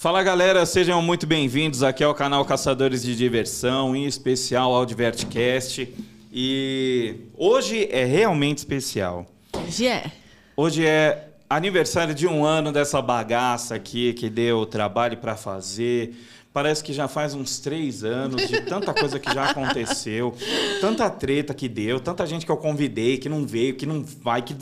Fala 0.00 0.22
galera, 0.22 0.64
sejam 0.64 1.02
muito 1.02 1.26
bem-vindos 1.26 1.82
aqui 1.82 2.02
ao 2.02 2.14
canal 2.14 2.42
Caçadores 2.46 3.02
de 3.02 3.14
Diversão, 3.14 3.94
em 3.94 4.06
especial 4.06 4.72
ao 4.74 4.86
Divertcast. 4.86 5.94
E 6.32 7.16
hoje 7.36 7.86
é 7.90 8.06
realmente 8.06 8.56
especial. 8.56 9.26
Hoje 9.52 9.86
é. 9.86 10.10
Hoje 10.56 10.86
é 10.86 11.28
aniversário 11.50 12.14
de 12.14 12.26
um 12.26 12.46
ano 12.46 12.72
dessa 12.72 13.02
bagaça 13.02 13.74
aqui 13.74 14.14
que 14.14 14.30
deu 14.30 14.64
trabalho 14.64 15.18
para 15.18 15.36
fazer. 15.36 16.16
Parece 16.50 16.82
que 16.82 16.94
já 16.94 17.06
faz 17.06 17.34
uns 17.34 17.58
três 17.58 18.02
anos 18.02 18.48
de 18.48 18.58
tanta 18.62 18.94
coisa 18.94 19.18
que 19.18 19.30
já 19.34 19.50
aconteceu, 19.50 20.34
tanta 20.80 21.10
treta 21.10 21.52
que 21.52 21.68
deu, 21.68 22.00
tanta 22.00 22.26
gente 22.26 22.46
que 22.46 22.50
eu 22.50 22.56
convidei 22.56 23.18
que 23.18 23.28
não 23.28 23.46
veio, 23.46 23.74
que 23.76 23.84
não 23.84 24.02
vai, 24.02 24.40
que. 24.40 24.56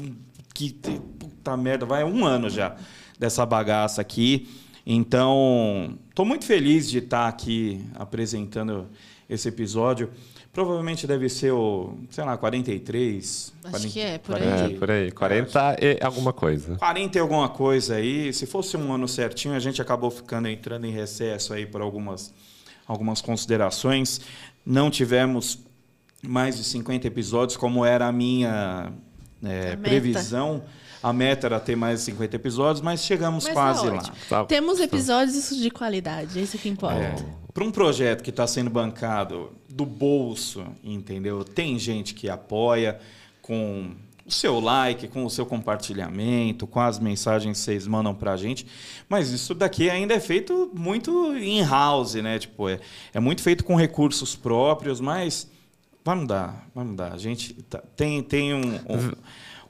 que 0.52 0.72
puta 0.72 1.56
merda, 1.56 1.86
vai 1.86 2.02
um 2.02 2.24
ano 2.24 2.50
já 2.50 2.74
dessa 3.16 3.46
bagaça 3.46 4.00
aqui. 4.00 4.48
Então, 4.90 5.98
estou 6.08 6.24
muito 6.24 6.46
feliz 6.46 6.88
de 6.88 6.96
estar 6.96 7.28
aqui 7.28 7.84
apresentando 7.94 8.88
esse 9.28 9.46
episódio. 9.46 10.10
Provavelmente 10.50 11.06
deve 11.06 11.28
ser 11.28 11.52
o, 11.52 11.98
sei 12.08 12.24
lá, 12.24 12.38
43. 12.38 13.52
Acho 13.64 13.70
40, 13.70 13.88
que 13.92 14.00
é, 14.00 14.16
por 14.16 14.34
aí. 14.36 14.40
40, 14.40 14.64
É, 14.64 14.78
por 14.78 14.90
aí. 14.90 15.10
40 15.12 15.76
e 15.82 15.98
alguma 16.02 16.32
coisa. 16.32 16.76
40 16.76 17.18
e 17.18 17.20
alguma 17.20 17.50
coisa 17.50 17.96
aí. 17.96 18.32
Se 18.32 18.46
fosse 18.46 18.78
um 18.78 18.90
ano 18.90 19.06
certinho, 19.06 19.52
a 19.54 19.60
gente 19.60 19.82
acabou 19.82 20.10
ficando 20.10 20.48
entrando 20.48 20.86
em 20.86 20.90
recesso 20.90 21.52
aí 21.52 21.66
por 21.66 21.82
algumas, 21.82 22.32
algumas 22.86 23.20
considerações. 23.20 24.22
Não 24.64 24.90
tivemos 24.90 25.58
mais 26.26 26.56
de 26.56 26.64
50 26.64 27.06
episódios, 27.06 27.58
como 27.58 27.84
era 27.84 28.06
a 28.06 28.12
minha 28.12 28.90
é, 29.42 29.72
A 29.72 29.76
meta. 29.76 29.76
previsão. 29.82 30.64
A 31.02 31.12
meta 31.12 31.46
era 31.46 31.60
ter 31.60 31.76
mais 31.76 32.00
de 32.00 32.06
50 32.06 32.36
episódios, 32.36 32.80
mas 32.80 33.04
chegamos 33.04 33.44
Mas 33.44 33.52
quase 33.52 33.86
tá 33.86 33.92
lá. 33.92 34.12
Tá. 34.28 34.44
Temos 34.44 34.80
episódios 34.80 35.56
de 35.56 35.70
qualidade, 35.70 36.38
é 36.38 36.42
isso 36.42 36.58
que 36.58 36.68
importa. 36.68 37.24
Para 37.54 37.64
um 37.64 37.70
projeto 37.70 38.22
que 38.22 38.30
está 38.30 38.46
sendo 38.46 38.68
bancado 38.68 39.52
do 39.68 39.86
bolso, 39.86 40.64
entendeu? 40.82 41.44
Tem 41.44 41.78
gente 41.78 42.14
que 42.14 42.28
apoia 42.28 42.98
com 43.40 43.92
o 44.26 44.30
seu 44.30 44.60
like, 44.60 45.08
com 45.08 45.24
o 45.24 45.30
seu 45.30 45.46
compartilhamento, 45.46 46.66
com 46.66 46.80
as 46.80 46.98
mensagens 46.98 47.58
que 47.58 47.64
vocês 47.64 47.86
mandam 47.86 48.14
para 48.14 48.32
a 48.32 48.36
gente. 48.36 48.66
Mas 49.08 49.30
isso 49.30 49.54
daqui 49.54 49.88
ainda 49.88 50.14
é 50.14 50.20
feito 50.20 50.70
muito 50.74 51.34
in-house, 51.36 52.14
né? 52.14 52.38
Tipo, 52.38 52.68
é, 52.68 52.78
é 53.14 53.20
muito 53.20 53.40
feito 53.40 53.64
com 53.64 53.74
recursos 53.74 54.36
próprios, 54.36 55.00
mas 55.00 55.50
vai 56.08 56.16
mudar, 56.16 56.66
vai 56.74 56.84
mudar. 56.84 57.12
A 57.12 57.18
gente 57.18 57.54
tá- 57.54 57.82
tem, 57.96 58.22
tem 58.22 58.54
um... 58.54 58.60
um 58.76 59.12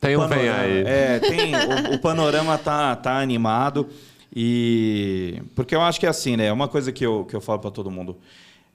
Tem 0.00 0.16
um 0.16 0.20
panorama- 0.28 0.58
aí. 0.60 0.84
É, 0.86 1.18
tem, 1.18 1.52
o, 1.54 1.94
o 1.96 1.98
panorama 1.98 2.56
tá, 2.56 2.94
tá 2.96 3.18
animado. 3.18 3.88
E. 4.34 5.42
Porque 5.56 5.74
eu 5.74 5.80
acho 5.80 5.98
que 5.98 6.06
é 6.06 6.08
assim, 6.08 6.36
né? 6.36 6.46
É 6.46 6.52
uma 6.52 6.68
coisa 6.68 6.92
que 6.92 7.04
eu, 7.04 7.24
que 7.24 7.34
eu 7.34 7.40
falo 7.40 7.58
para 7.58 7.70
todo 7.72 7.90
mundo. 7.90 8.16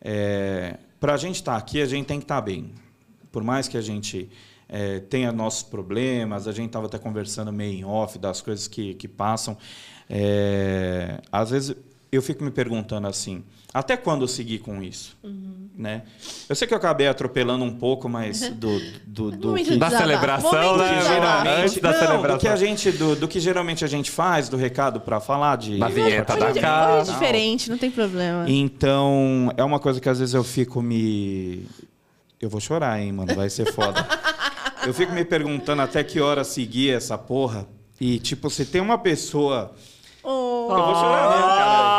É, 0.01 0.75
para 0.99 1.13
a 1.13 1.17
gente 1.17 1.35
estar 1.35 1.55
aqui, 1.55 1.81
a 1.81 1.85
gente 1.85 2.05
tem 2.07 2.19
que 2.19 2.25
estar 2.25 2.41
bem. 2.41 2.71
Por 3.31 3.41
mais 3.43 3.69
que 3.69 3.77
a 3.77 3.81
gente 3.81 4.29
é, 4.67 4.99
tenha 4.99 5.31
nossos 5.31 5.63
problemas, 5.63 6.45
a 6.47 6.51
gente 6.51 6.67
estava 6.67 6.87
até 6.87 6.97
conversando 6.99 7.53
meio 7.53 7.73
em 7.79 7.85
off 7.85 8.19
das 8.19 8.41
coisas 8.41 8.67
que, 8.67 8.93
que 8.95 9.07
passam. 9.07 9.57
É, 10.09 11.21
às 11.31 11.51
vezes 11.51 11.75
eu 12.15 12.21
fico 12.21 12.43
me 12.43 12.51
perguntando 12.51 13.07
assim, 13.07 13.43
até 13.73 13.97
quando 13.97 14.21
eu 14.21 14.27
seguir 14.27 14.59
com 14.59 14.81
isso? 14.83 15.17
Né? 15.75 16.03
Eu 16.47 16.55
sei 16.55 16.67
que 16.67 16.73
eu 16.73 16.77
acabei 16.77 17.07
atropelando 17.07 17.65
um 17.65 17.73
pouco, 17.73 18.07
mas 18.07 18.47
do, 18.53 18.79
do, 19.07 19.31
do 19.31 19.53
que, 19.55 19.75
Da 19.75 19.89
celebração, 19.89 20.77
né? 20.77 21.01
geralmente 21.01 21.49
Antes 21.63 21.77
da 21.81 21.91
não, 21.91 21.97
celebração. 21.99 22.37
do 22.37 22.41
que 22.41 22.47
a 22.47 22.55
gente 22.55 22.91
do, 22.91 23.15
do 23.15 23.27
que 23.27 23.39
geralmente 23.39 23.83
a 23.83 23.87
gente 23.87 24.11
faz 24.11 24.47
do 24.49 24.55
recado 24.57 24.99
para 25.01 25.19
falar 25.19 25.57
de 25.57 25.79
Da 25.79 25.87
vinheta 25.87 26.35
da 26.37 26.53
casa. 26.53 27.11
é 27.11 27.13
diferente, 27.13 27.69
não 27.71 27.77
tem 27.79 27.89
problema. 27.89 28.45
então 28.47 29.51
é 29.57 29.63
uma 29.63 29.79
coisa 29.79 29.99
que 29.99 30.07
às 30.07 30.19
vezes 30.19 30.35
eu 30.35 30.43
fico 30.43 30.79
me 30.81 31.67
eu 32.39 32.49
vou 32.49 32.61
chorar 32.61 33.01
hein 33.01 33.11
mano 33.11 33.33
vai 33.33 33.49
ser 33.49 33.71
foda 33.73 34.05
eu 34.85 34.93
fico 34.93 35.11
me 35.13 35.25
perguntando 35.25 35.81
até 35.81 36.03
que 36.03 36.19
hora 36.21 36.43
seguir 36.43 36.91
essa 36.91 37.17
porra 37.17 37.65
e 37.99 38.19
tipo 38.19 38.47
se 38.51 38.65
tem 38.65 38.81
uma 38.81 38.97
pessoa 38.99 39.73
Oh, 40.25 40.67
eu 40.71 40.85
vou 40.85 40.95
chorar 40.95 41.29
mesmo 41.31 41.47
cara 41.47 41.92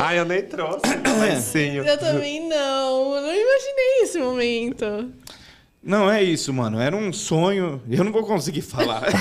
Ai, 0.00 0.18
eu 0.18 0.24
nem 0.24 0.42
trouxe. 0.42 0.80
Lencinho. 1.20 1.84
eu 1.84 1.98
também 1.98 2.48
não. 2.48 3.14
Eu 3.16 3.22
não 3.22 3.34
imaginei 3.34 4.02
esse 4.02 4.18
momento. 4.18 5.10
não 5.82 6.10
é 6.10 6.22
isso 6.22 6.52
mano 6.52 6.78
era 6.80 6.94
um 6.96 7.12
sonho 7.12 7.80
eu 7.90 8.04
não 8.04 8.12
vou 8.12 8.24
conseguir 8.24 8.60
falar 8.62 9.02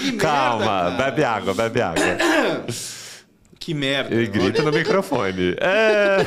Que 0.00 0.12
Calma, 0.12 0.64
cara. 0.64 0.90
bebe 0.90 1.24
água, 1.24 1.54
bebe 1.54 1.80
água. 1.80 2.02
que 3.58 3.74
merda 3.74 4.14
E 4.14 4.26
grita 4.28 4.62
no 4.62 4.70
microfone. 4.72 5.56
É, 5.60 6.18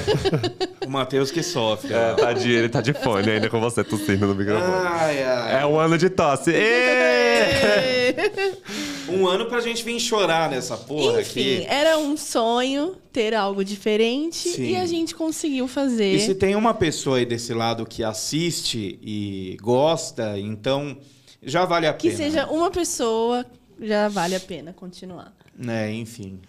o 0.86 0.90
Matheus 0.90 1.32
que 1.32 1.42
sofre 1.42 1.94
é 1.94 2.14
tadinho, 2.16 2.54
ele 2.60 2.70
tá 2.70 2.82
de 2.82 2.94
fone 2.94 3.30
ainda 3.32 3.50
com 3.50 3.60
você 3.62 3.82
tossindo 3.84 4.28
no 4.28 4.36
microfone. 4.36 4.88
ai, 4.88 5.24
ai. 5.24 5.62
É 5.62 5.66
um 5.66 5.80
ano 5.80 5.98
de 5.98 6.10
tosse. 6.10 6.52
Ê! 6.56 8.14
Um 9.10 9.28
ano 9.28 9.46
pra 9.46 9.60
gente 9.62 9.84
vir 9.84 10.00
chorar 10.00 10.50
nessa 10.50 10.76
porra 10.78 11.22
Enfim, 11.22 11.58
aqui. 11.58 11.66
era 11.68 11.98
um 11.98 12.18
sonho 12.18 12.96
ter 13.12 13.34
algo 13.34 13.64
diferente 13.64 14.50
Sim. 14.50 14.72
e 14.72 14.76
a 14.76 14.86
gente 14.86 15.14
conseguiu 15.16 15.68
fazer. 15.68 16.16
E 16.16 16.20
se 16.20 16.34
tem 16.36 16.56
uma 16.56 16.74
pessoa 16.74 17.18
aí 17.18 17.26
desse 17.26 17.54
lado 17.54 17.86
que 17.86 18.04
assiste 18.04 19.00
e 19.02 19.58
gosta, 19.62 20.38
então 20.40 20.98
já 21.44 21.66
vale 21.66 21.88
a 21.88 21.94
Que 21.94 22.08
pena. 22.10 22.18
seja 22.18 22.48
uma 22.48 22.72
pessoa, 22.72 23.46
já 23.80 24.08
vale 24.08 24.36
a 24.36 24.40
pena 24.40 24.74
continuar. 24.74 25.34
Né, 25.58 25.94
enfim. 25.94 26.40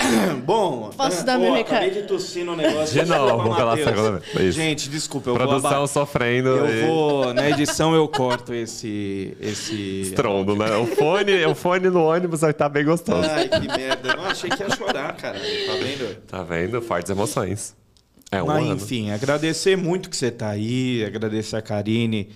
Bom, 0.44 0.90
Posso 0.96 1.20
é, 1.20 1.24
dar 1.24 1.34
pô, 1.38 1.44
meu 1.44 1.54
acabei 1.54 1.88
recado? 1.90 2.02
de 2.02 2.08
tossir 2.08 2.44
no 2.44 2.56
negócio. 2.56 2.92
De 2.94 3.00
Desculpa, 3.06 3.32
novo, 3.32 3.54
pela 3.54 3.76
Matheus. 3.76 3.88
segunda 3.88 4.10
vez. 4.18 4.34
Isso. 4.48 4.52
Gente, 4.52 4.88
desculpa, 4.88 5.30
eu 5.30 5.34
Produção 5.34 5.60
vou 5.60 5.78
aba- 5.78 5.86
sofrendo. 5.86 6.48
Eu 6.48 6.68
e- 6.68 6.86
vou, 6.86 7.34
na 7.34 7.50
edição 7.50 7.94
eu 7.94 8.08
corto 8.08 8.52
esse 8.54 9.36
esse 9.40 10.00
Estrondo, 10.02 10.56
né? 10.56 10.74
O 10.76 10.86
fone, 10.86 11.44
o 11.44 11.54
fone 11.54 11.88
no 11.90 12.04
ônibus 12.04 12.40
vai 12.40 12.50
estar 12.50 12.68
bem 12.68 12.84
gostoso. 12.84 13.28
Ai, 13.30 13.48
que 13.48 13.60
merda. 13.68 14.14
Não 14.16 14.24
achei 14.24 14.50
que 14.50 14.62
ia 14.62 14.70
chorar, 14.74 15.14
cara. 15.16 15.38
Tá 15.38 15.74
vendo? 15.74 16.14
Tá 16.26 16.42
vendo? 16.42 16.82
Fortes 16.82 17.10
emoções. 17.10 17.76
É 18.32 18.42
um 18.42 18.46
Mas, 18.46 18.64
ano. 18.64 18.74
enfim, 18.76 19.10
agradecer 19.10 19.76
muito 19.76 20.08
que 20.08 20.16
você 20.16 20.26
está 20.26 20.50
aí, 20.50 21.04
agradecer 21.04 21.56
a 21.56 21.62
Karine, 21.62 22.28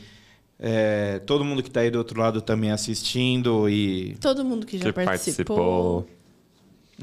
é, 0.58 1.20
todo 1.24 1.44
mundo 1.44 1.62
que 1.62 1.68
está 1.68 1.80
aí 1.80 1.90
do 1.90 1.98
outro 1.98 2.18
lado 2.20 2.40
também 2.42 2.72
assistindo 2.72 3.68
e. 3.68 4.16
Todo 4.20 4.44
mundo 4.44 4.66
que 4.66 4.76
já 4.78 4.84
que 4.86 4.92
participou. 4.92 5.56
participou. 5.56 6.06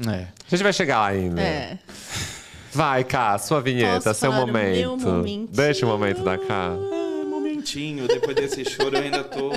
É. 0.08 0.26
A 0.46 0.50
gente 0.50 0.62
vai 0.62 0.72
chegar 0.72 1.00
lá 1.00 1.06
ainda. 1.08 1.40
É. 1.40 1.78
Vai, 2.72 3.04
Cá, 3.04 3.36
sua 3.38 3.60
vinheta, 3.60 4.00
Posso 4.04 4.20
seu 4.20 4.30
falar 4.30 4.44
o 4.44 4.46
momento. 4.46 5.48
Deixa 5.50 5.84
o 5.84 5.88
momento 5.88 6.22
da 6.22 6.38
Cá. 6.38 6.70
Ah, 6.70 7.24
momentinho, 7.28 8.08
depois 8.08 8.34
desse 8.34 8.64
choro 8.64 8.96
eu 8.96 9.02
ainda 9.02 9.22
tô. 9.22 9.50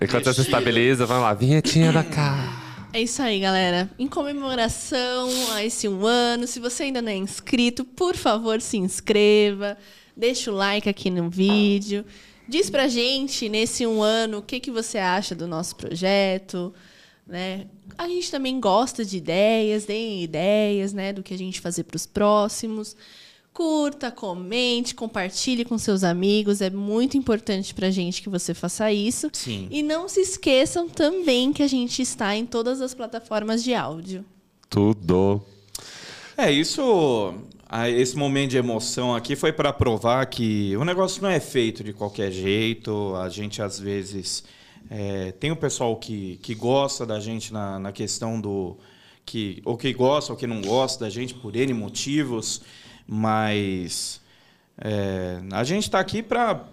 Enquanto 0.00 0.24
você 0.24 0.34
se 0.34 0.40
estabiliza, 0.42 1.04
vamos 1.04 1.24
lá. 1.24 1.34
Vinhetinha 1.34 1.92
da 1.92 2.02
Cá. 2.02 2.62
É 2.94 3.02
isso 3.02 3.20
aí, 3.20 3.40
galera. 3.40 3.90
Em 3.98 4.08
comemoração 4.08 5.28
a 5.52 5.62
esse 5.62 5.86
um 5.86 6.06
ano, 6.06 6.46
se 6.46 6.58
você 6.58 6.84
ainda 6.84 7.02
não 7.02 7.12
é 7.12 7.16
inscrito, 7.16 7.84
por 7.84 8.16
favor, 8.16 8.58
se 8.62 8.78
inscreva. 8.78 9.76
Deixa 10.16 10.50
o 10.50 10.54
like 10.54 10.88
aqui 10.88 11.10
no 11.10 11.28
vídeo. 11.28 12.06
Diz 12.48 12.70
pra 12.70 12.88
gente, 12.88 13.50
nesse 13.50 13.86
um 13.86 14.02
ano, 14.02 14.38
o 14.38 14.42
que, 14.42 14.58
que 14.60 14.70
você 14.70 14.96
acha 14.96 15.34
do 15.34 15.46
nosso 15.46 15.76
projeto. 15.76 16.72
Né? 17.26 17.66
A 17.98 18.06
gente 18.06 18.30
também 18.30 18.60
gosta 18.60 19.04
de 19.04 19.16
ideias, 19.16 19.84
deem 19.84 20.22
ideias 20.22 20.92
né, 20.92 21.12
do 21.12 21.22
que 21.22 21.34
a 21.34 21.38
gente 21.38 21.60
fazer 21.60 21.84
para 21.84 21.96
os 21.96 22.06
próximos. 22.06 22.96
Curta, 23.52 24.10
comente, 24.10 24.94
compartilhe 24.94 25.64
com 25.64 25.78
seus 25.78 26.04
amigos. 26.04 26.60
É 26.60 26.68
muito 26.70 27.16
importante 27.16 27.74
pra 27.74 27.90
gente 27.90 28.22
que 28.22 28.28
você 28.28 28.52
faça 28.52 28.92
isso. 28.92 29.30
Sim. 29.32 29.66
E 29.70 29.82
não 29.82 30.08
se 30.08 30.20
esqueçam 30.20 30.88
também 30.88 31.52
que 31.52 31.62
a 31.62 31.66
gente 31.66 32.02
está 32.02 32.36
em 32.36 32.44
todas 32.44 32.80
as 32.80 32.94
plataformas 32.94 33.64
de 33.64 33.74
áudio. 33.74 34.24
Tudo. 34.68 35.42
É, 36.36 36.52
isso. 36.52 37.34
Esse 37.96 38.16
momento 38.16 38.50
de 38.50 38.58
emoção 38.58 39.14
aqui 39.14 39.34
foi 39.34 39.52
para 39.52 39.72
provar 39.72 40.26
que 40.26 40.76
o 40.76 40.84
negócio 40.84 41.22
não 41.22 41.30
é 41.30 41.40
feito 41.40 41.82
de 41.82 41.94
qualquer 41.94 42.30
jeito. 42.30 43.16
A 43.16 43.28
gente, 43.30 43.62
às 43.62 43.80
vezes, 43.80 44.44
é, 44.90 45.32
tem 45.32 45.50
o 45.50 45.56
pessoal 45.56 45.96
que, 45.96 46.38
que 46.42 46.54
gosta 46.54 47.04
da 47.04 47.18
gente 47.20 47.52
na, 47.52 47.78
na 47.78 47.92
questão 47.92 48.40
do. 48.40 48.76
Que, 49.24 49.60
ou 49.64 49.76
que 49.76 49.92
gosta 49.92 50.32
ou 50.32 50.38
que 50.38 50.46
não 50.46 50.62
gosta 50.62 51.04
da 51.04 51.10
gente 51.10 51.34
por 51.34 51.56
N 51.56 51.74
motivos, 51.74 52.62
mas 53.06 54.20
é, 54.78 55.40
a 55.52 55.64
gente 55.64 55.84
está 55.84 55.98
aqui 55.98 56.22
para 56.22 56.64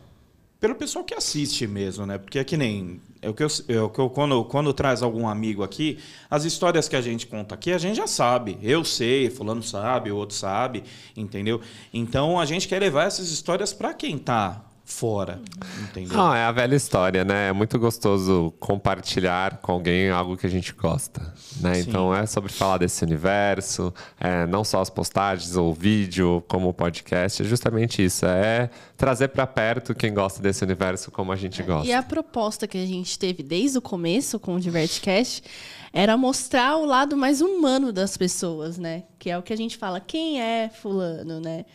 pelo 0.60 0.76
pessoal 0.76 1.04
que 1.04 1.14
assiste 1.14 1.68
mesmo, 1.68 2.06
né? 2.06 2.18
Porque 2.18 2.40
é 2.40 2.44
que 2.44 2.56
nem 2.56 3.02
é 3.22 3.30
o 3.30 3.34
que 3.34 3.44
eu, 3.44 3.48
é 3.68 3.82
o 3.82 3.90
que 3.90 4.00
eu 4.00 4.10
quando, 4.10 4.46
quando 4.46 4.72
traz 4.72 5.02
algum 5.02 5.28
amigo 5.28 5.62
aqui, 5.62 6.00
as 6.30 6.46
histórias 6.46 6.88
que 6.88 6.96
a 6.96 7.02
gente 7.02 7.28
conta 7.28 7.56
aqui, 7.56 7.74
a 7.74 7.78
gente 7.78 7.98
já 7.98 8.08
sabe. 8.08 8.58
Eu 8.62 8.86
sei, 8.86 9.30
fulano 9.30 9.62
sabe, 9.62 10.10
o 10.10 10.16
outro 10.16 10.36
sabe, 10.36 10.84
entendeu? 11.18 11.60
Então 11.94 12.40
a 12.40 12.46
gente 12.46 12.68
quer 12.68 12.80
levar 12.80 13.08
essas 13.08 13.30
histórias 13.30 13.74
para 13.74 13.94
quem 13.94 14.18
tá 14.18 14.64
fora, 14.94 15.42
entendeu? 15.82 16.16
Não, 16.16 16.34
é 16.34 16.44
a 16.44 16.52
velha 16.52 16.76
história, 16.76 17.26
né? 17.26 17.50
É 17.50 17.54
muito 17.54 17.80
gostoso 17.80 18.54
compartilhar 18.60 19.58
com 19.58 19.72
alguém 19.72 20.10
algo 20.10 20.38
que 20.38 20.46
a 20.46 20.50
gente 20.50 20.72
gosta, 20.74 21.34
né? 21.60 21.76
Sim. 21.76 21.90
Então 21.90 22.16
é 22.16 22.26
sobre 22.28 22.52
falar 22.52 22.78
desse 22.78 23.04
universo, 23.04 23.92
é, 24.20 24.46
não 24.46 24.64
só 24.64 24.82
as 24.82 24.90
postagens 24.90 25.56
ou 25.56 25.74
vídeo, 25.74 26.44
como 26.48 26.70
o 26.70 26.74
podcast, 26.74 27.42
é 27.42 27.46
justamente 27.46 28.06
isso, 28.06 28.26
é 28.26 28.70
trazer 28.96 29.30
para 29.30 29.48
perto 29.48 29.96
quem 29.96 30.14
gosta 30.14 30.42
desse 30.42 30.64
universo 30.64 31.10
como 31.10 31.32
a 31.32 31.36
gente 31.36 31.62
gosta. 31.64 31.88
E 31.88 31.92
a 31.92 32.04
proposta 32.04 32.68
que 32.68 32.78
a 32.78 32.86
gente 32.86 33.18
teve 33.18 33.42
desde 33.42 33.80
o 33.80 33.82
começo 33.82 34.40
com 34.40 34.56
o 34.56 34.60
Divertcast 34.60 35.44
era 35.92 36.16
mostrar 36.16 36.78
o 36.78 36.86
lado 36.86 37.18
mais 37.18 37.42
humano 37.42 37.92
das 37.92 38.16
pessoas, 38.16 38.78
né? 38.78 39.04
Que 39.18 39.32
é 39.32 39.38
o 39.38 39.42
que 39.42 39.54
a 39.54 39.58
gente 39.58 39.76
fala, 39.76 40.00
quem 40.00 40.40
é 40.40 40.70
fulano, 40.70 41.40
né? 41.40 41.66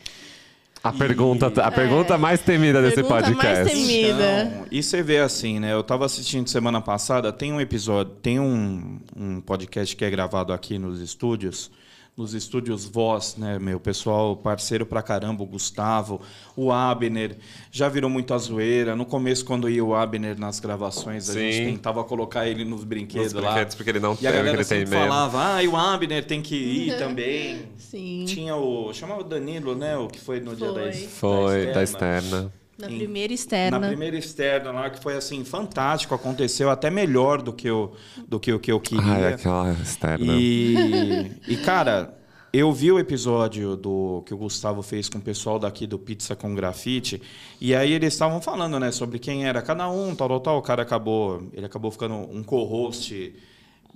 A 0.82 0.92
pergunta, 0.92 1.46
a 1.62 1.70
pergunta 1.70 2.16
mais 2.16 2.40
temida 2.40 2.80
desse 2.80 3.02
Pergunta 3.02 3.14
mais 3.20 3.28
podcast. 3.28 3.74
temida. 3.74 4.42
Então, 4.44 4.66
e 4.70 4.82
você 4.82 5.02
vê 5.02 5.18
assim, 5.18 5.58
né? 5.58 5.72
Eu 5.72 5.82
tava 5.82 6.06
assistindo 6.06 6.48
semana 6.48 6.80
passada, 6.80 7.32
tem 7.32 7.52
um 7.52 7.60
episódio, 7.60 8.12
tem 8.22 8.38
um, 8.38 9.00
um 9.16 9.40
podcast 9.40 9.94
que 9.96 10.04
é 10.04 10.10
gravado 10.10 10.52
aqui 10.52 10.78
nos 10.78 11.00
estúdios, 11.00 11.70
nos 12.18 12.34
estúdios 12.34 12.84
Voz, 12.84 13.36
né? 13.38 13.60
Meu 13.60 13.78
pessoal, 13.78 14.36
parceiro 14.36 14.84
pra 14.84 15.00
caramba, 15.00 15.44
o 15.44 15.46
Gustavo, 15.46 16.20
o 16.56 16.72
Abner, 16.72 17.36
já 17.70 17.88
virou 17.88 18.10
muito 18.10 18.34
a 18.34 18.38
zoeira. 18.38 18.96
No 18.96 19.06
começo, 19.06 19.44
quando 19.44 19.70
ia 19.70 19.84
o 19.84 19.94
Abner 19.94 20.38
nas 20.38 20.58
gravações, 20.58 21.30
a 21.30 21.34
Sim. 21.34 21.38
gente 21.52 21.66
tentava 21.70 22.02
colocar 22.02 22.48
ele 22.48 22.64
nos 22.64 22.82
brinquedos 22.82 23.32
Nos 23.32 23.40
lá. 23.42 23.50
brinquedos, 23.52 23.76
porque 23.76 23.90
ele 23.90 24.00
não 24.00 24.12
e 24.20 24.26
a 24.26 24.30
tem, 24.30 24.32
galera 24.32 24.48
ele 24.48 24.56
tem 24.56 24.64
sempre 24.64 24.90
mesmo. 24.90 25.06
falava, 25.06 25.54
ah, 25.54 25.62
e 25.62 25.68
o 25.68 25.76
Abner 25.76 26.24
tem 26.24 26.42
que 26.42 26.56
ir 26.56 26.98
também. 26.98 27.60
Sim. 27.78 28.24
Tinha 28.26 28.56
o. 28.56 28.92
Chamava 28.92 29.20
o 29.20 29.24
Danilo, 29.24 29.76
né? 29.76 29.96
O 29.96 30.08
que 30.08 30.18
foi 30.18 30.40
no 30.40 30.56
dia 30.56 30.72
da, 30.72 30.80
Foi. 30.82 30.90
da 30.90 31.08
Foi, 31.08 31.66
da 31.72 31.82
externa. 31.84 32.52
Na 32.78 32.88
Em- 32.90 32.96
primeira 32.98 33.32
externa. 33.32 33.78
Na 33.78 33.88
primeira 33.88 34.16
externa 34.16 34.70
lá, 34.70 34.88
que 34.88 35.00
foi 35.02 35.16
assim, 35.16 35.44
fantástico, 35.44 36.14
aconteceu 36.14 36.70
até 36.70 36.88
melhor 36.90 37.42
do 37.42 37.52
que 37.52 37.68
eu, 37.68 37.92
do 38.26 38.38
que, 38.38 38.52
o 38.52 38.60
que 38.60 38.70
eu 38.70 38.78
queria. 38.78 39.02
Ai, 39.04 39.32
aquela 39.32 39.72
externa. 39.72 40.24
e, 40.24 41.32
e, 41.48 41.56
cara, 41.56 42.16
eu 42.52 42.72
vi 42.72 42.92
o 42.92 42.98
episódio 42.98 43.76
do 43.76 44.22
que 44.24 44.32
o 44.32 44.36
Gustavo 44.36 44.80
fez 44.80 45.08
com 45.08 45.18
o 45.18 45.20
pessoal 45.20 45.58
daqui 45.58 45.88
do 45.88 45.98
Pizza 45.98 46.36
com 46.36 46.54
Grafite, 46.54 47.20
e 47.60 47.74
aí 47.74 47.92
eles 47.92 48.12
estavam 48.14 48.40
falando, 48.40 48.78
né, 48.78 48.92
sobre 48.92 49.18
quem 49.18 49.44
era 49.46 49.60
cada 49.60 49.90
um, 49.90 50.14
tal, 50.14 50.28
tal, 50.28 50.40
tal. 50.40 50.58
O 50.58 50.62
cara 50.62 50.82
acabou, 50.82 51.48
ele 51.52 51.66
acabou 51.66 51.90
ficando 51.90 52.14
um 52.14 52.44
co-host 52.44 53.34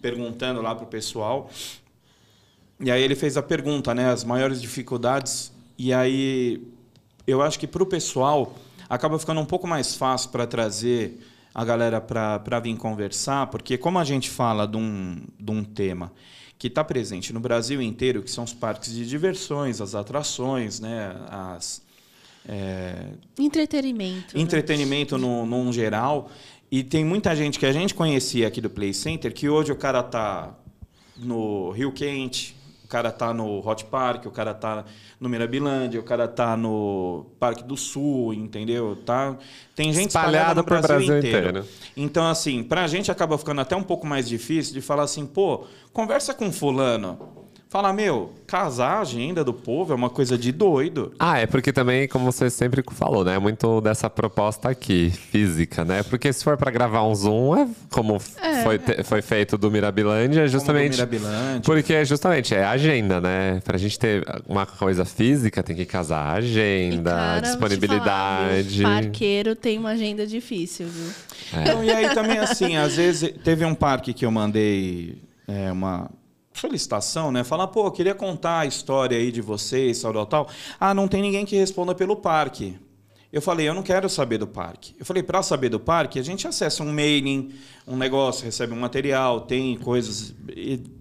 perguntando 0.00 0.60
lá 0.60 0.74
pro 0.74 0.86
pessoal. 0.86 1.48
E 2.80 2.90
aí 2.90 3.00
ele 3.00 3.14
fez 3.14 3.36
a 3.36 3.42
pergunta, 3.42 3.94
né, 3.94 4.10
as 4.10 4.24
maiores 4.24 4.60
dificuldades. 4.60 5.52
E 5.78 5.92
aí 5.94 6.60
eu 7.26 7.40
acho 7.40 7.58
que 7.60 7.66
para 7.68 7.82
o 7.82 7.86
pessoal 7.86 8.54
acaba 8.92 9.18
ficando 9.18 9.40
um 9.40 9.46
pouco 9.46 9.66
mais 9.66 9.94
fácil 9.94 10.28
para 10.28 10.46
trazer 10.46 11.18
a 11.54 11.64
galera 11.64 11.98
para 11.98 12.60
vir 12.60 12.76
conversar, 12.76 13.46
porque 13.46 13.78
como 13.78 13.98
a 13.98 14.04
gente 14.04 14.28
fala 14.28 14.66
de 14.66 14.76
um, 14.76 15.24
de 15.40 15.50
um 15.50 15.64
tema 15.64 16.12
que 16.58 16.66
está 16.66 16.84
presente 16.84 17.32
no 17.32 17.40
Brasil 17.40 17.80
inteiro, 17.80 18.22
que 18.22 18.30
são 18.30 18.44
os 18.44 18.52
parques 18.52 18.92
de 18.92 19.06
diversões, 19.06 19.80
as 19.80 19.94
atrações, 19.94 20.78
né, 20.78 21.16
as, 21.30 21.82
é, 22.46 23.06
Entretenimento. 23.38 24.36
né? 24.36 24.42
entretenimento 24.42 25.16
no, 25.16 25.46
num 25.46 25.72
geral. 25.72 26.30
E 26.70 26.84
tem 26.84 27.02
muita 27.02 27.34
gente 27.34 27.58
que 27.58 27.64
a 27.64 27.72
gente 27.72 27.94
conhecia 27.94 28.46
aqui 28.46 28.60
do 28.60 28.68
Play 28.68 28.92
Center 28.92 29.32
que 29.32 29.48
hoje 29.48 29.72
o 29.72 29.76
cara 29.76 30.02
tá 30.02 30.54
no 31.16 31.70
Rio 31.70 31.92
Quente, 31.92 32.54
cara 32.92 33.10
tá 33.10 33.32
no 33.32 33.66
Hot 33.66 33.86
Park, 33.86 34.26
o 34.26 34.30
cara 34.30 34.52
tá 34.52 34.84
no 35.18 35.26
Mirabilândia, 35.26 35.98
o 35.98 36.02
cara 36.02 36.28
tá 36.28 36.54
no 36.58 37.24
Parque 37.40 37.64
do 37.64 37.74
Sul, 37.74 38.34
entendeu? 38.34 38.94
Tá, 38.96 39.34
tem 39.74 39.90
gente 39.94 40.08
espalhada 40.08 40.60
Espalhado 40.60 40.60
no 40.60 40.66
Brasil, 40.66 40.88
Brasil 40.88 41.18
inteiro. 41.18 41.48
inteiro. 41.48 41.68
Então, 41.96 42.28
assim, 42.28 42.62
pra 42.62 42.86
gente 42.86 43.10
acaba 43.10 43.38
ficando 43.38 43.62
até 43.62 43.74
um 43.74 43.82
pouco 43.82 44.06
mais 44.06 44.28
difícil 44.28 44.74
de 44.74 44.82
falar 44.82 45.04
assim, 45.04 45.24
pô, 45.24 45.64
conversa 45.90 46.34
com 46.34 46.52
fulano. 46.52 47.41
Fala, 47.72 47.90
meu, 47.90 48.34
casar 48.46 48.98
a 48.98 49.00
agenda 49.00 49.42
do 49.42 49.54
povo 49.54 49.94
é 49.94 49.96
uma 49.96 50.10
coisa 50.10 50.36
de 50.36 50.52
doido. 50.52 51.14
Ah, 51.18 51.38
é 51.38 51.46
porque 51.46 51.72
também, 51.72 52.06
como 52.06 52.30
você 52.30 52.50
sempre 52.50 52.84
falou, 52.92 53.24
né? 53.24 53.38
Muito 53.38 53.80
dessa 53.80 54.10
proposta 54.10 54.68
aqui, 54.68 55.08
física, 55.08 55.82
né? 55.82 56.02
Porque 56.02 56.30
se 56.34 56.44
for 56.44 56.58
pra 56.58 56.70
gravar 56.70 57.02
um 57.02 57.14
Zoom, 57.14 57.56
é 57.56 57.66
como 57.90 58.20
Foi, 58.62 58.78
te- 58.78 59.02
foi 59.04 59.22
feito 59.22 59.56
do 59.56 59.70
Mirabilândia, 59.70 60.46
justamente. 60.48 60.92
Mirabilândia. 60.96 61.62
Porque 61.64 62.04
justamente 62.04 62.54
é 62.54 62.62
agenda, 62.62 63.22
né? 63.22 63.62
Pra 63.64 63.78
gente 63.78 63.98
ter 63.98 64.22
uma 64.46 64.66
coisa 64.66 65.06
física, 65.06 65.62
tem 65.62 65.74
que 65.74 65.86
casar 65.86 66.28
a 66.30 66.34
E, 66.34 66.38
agenda, 66.44 67.10
cara, 67.10 67.40
te 67.40 67.44
disponibilidade. 67.48 68.82
falar? 68.82 69.02
Parqueiro 69.02 69.56
tem 69.56 69.78
uma 69.78 69.92
agenda 69.92 70.26
difícil, 70.26 70.88
viu? 70.88 71.10
Então, 71.62 71.82
e 71.82 71.90
aí 71.90 72.10
também, 72.14 72.36
assim, 72.38 72.76
às 72.76 72.96
vezes 72.96 73.32
teve 73.42 73.64
um 73.64 73.74
parque 73.74 74.12
que 74.12 74.26
eu 74.26 74.30
mandei 74.30 75.22
é, 75.48 75.72
uma 75.72 76.10
solicitação, 76.54 77.32
né? 77.32 77.44
Falar, 77.44 77.68
pô, 77.68 77.86
eu 77.86 77.90
queria 77.90 78.14
contar 78.14 78.60
a 78.60 78.66
história 78.66 79.16
aí 79.16 79.32
de 79.32 79.40
vocês, 79.40 80.00
tal, 80.00 80.12
tal, 80.12 80.26
tal. 80.26 80.48
Ah, 80.78 80.94
não 80.94 81.08
tem 81.08 81.22
ninguém 81.22 81.44
que 81.44 81.56
responda 81.56 81.94
pelo 81.94 82.16
parque. 82.16 82.76
Eu 83.32 83.40
falei, 83.40 83.66
eu 83.66 83.72
não 83.72 83.82
quero 83.82 84.10
saber 84.10 84.36
do 84.36 84.46
parque. 84.46 84.94
Eu 85.00 85.06
falei, 85.06 85.22
para 85.22 85.42
saber 85.42 85.70
do 85.70 85.80
parque, 85.80 86.18
a 86.18 86.22
gente 86.22 86.46
acessa 86.46 86.82
um 86.82 86.92
mailing, 86.92 87.50
um 87.88 87.96
negócio, 87.96 88.44
recebe 88.44 88.74
um 88.74 88.78
material, 88.78 89.40
tem 89.40 89.74
coisas. 89.78 90.34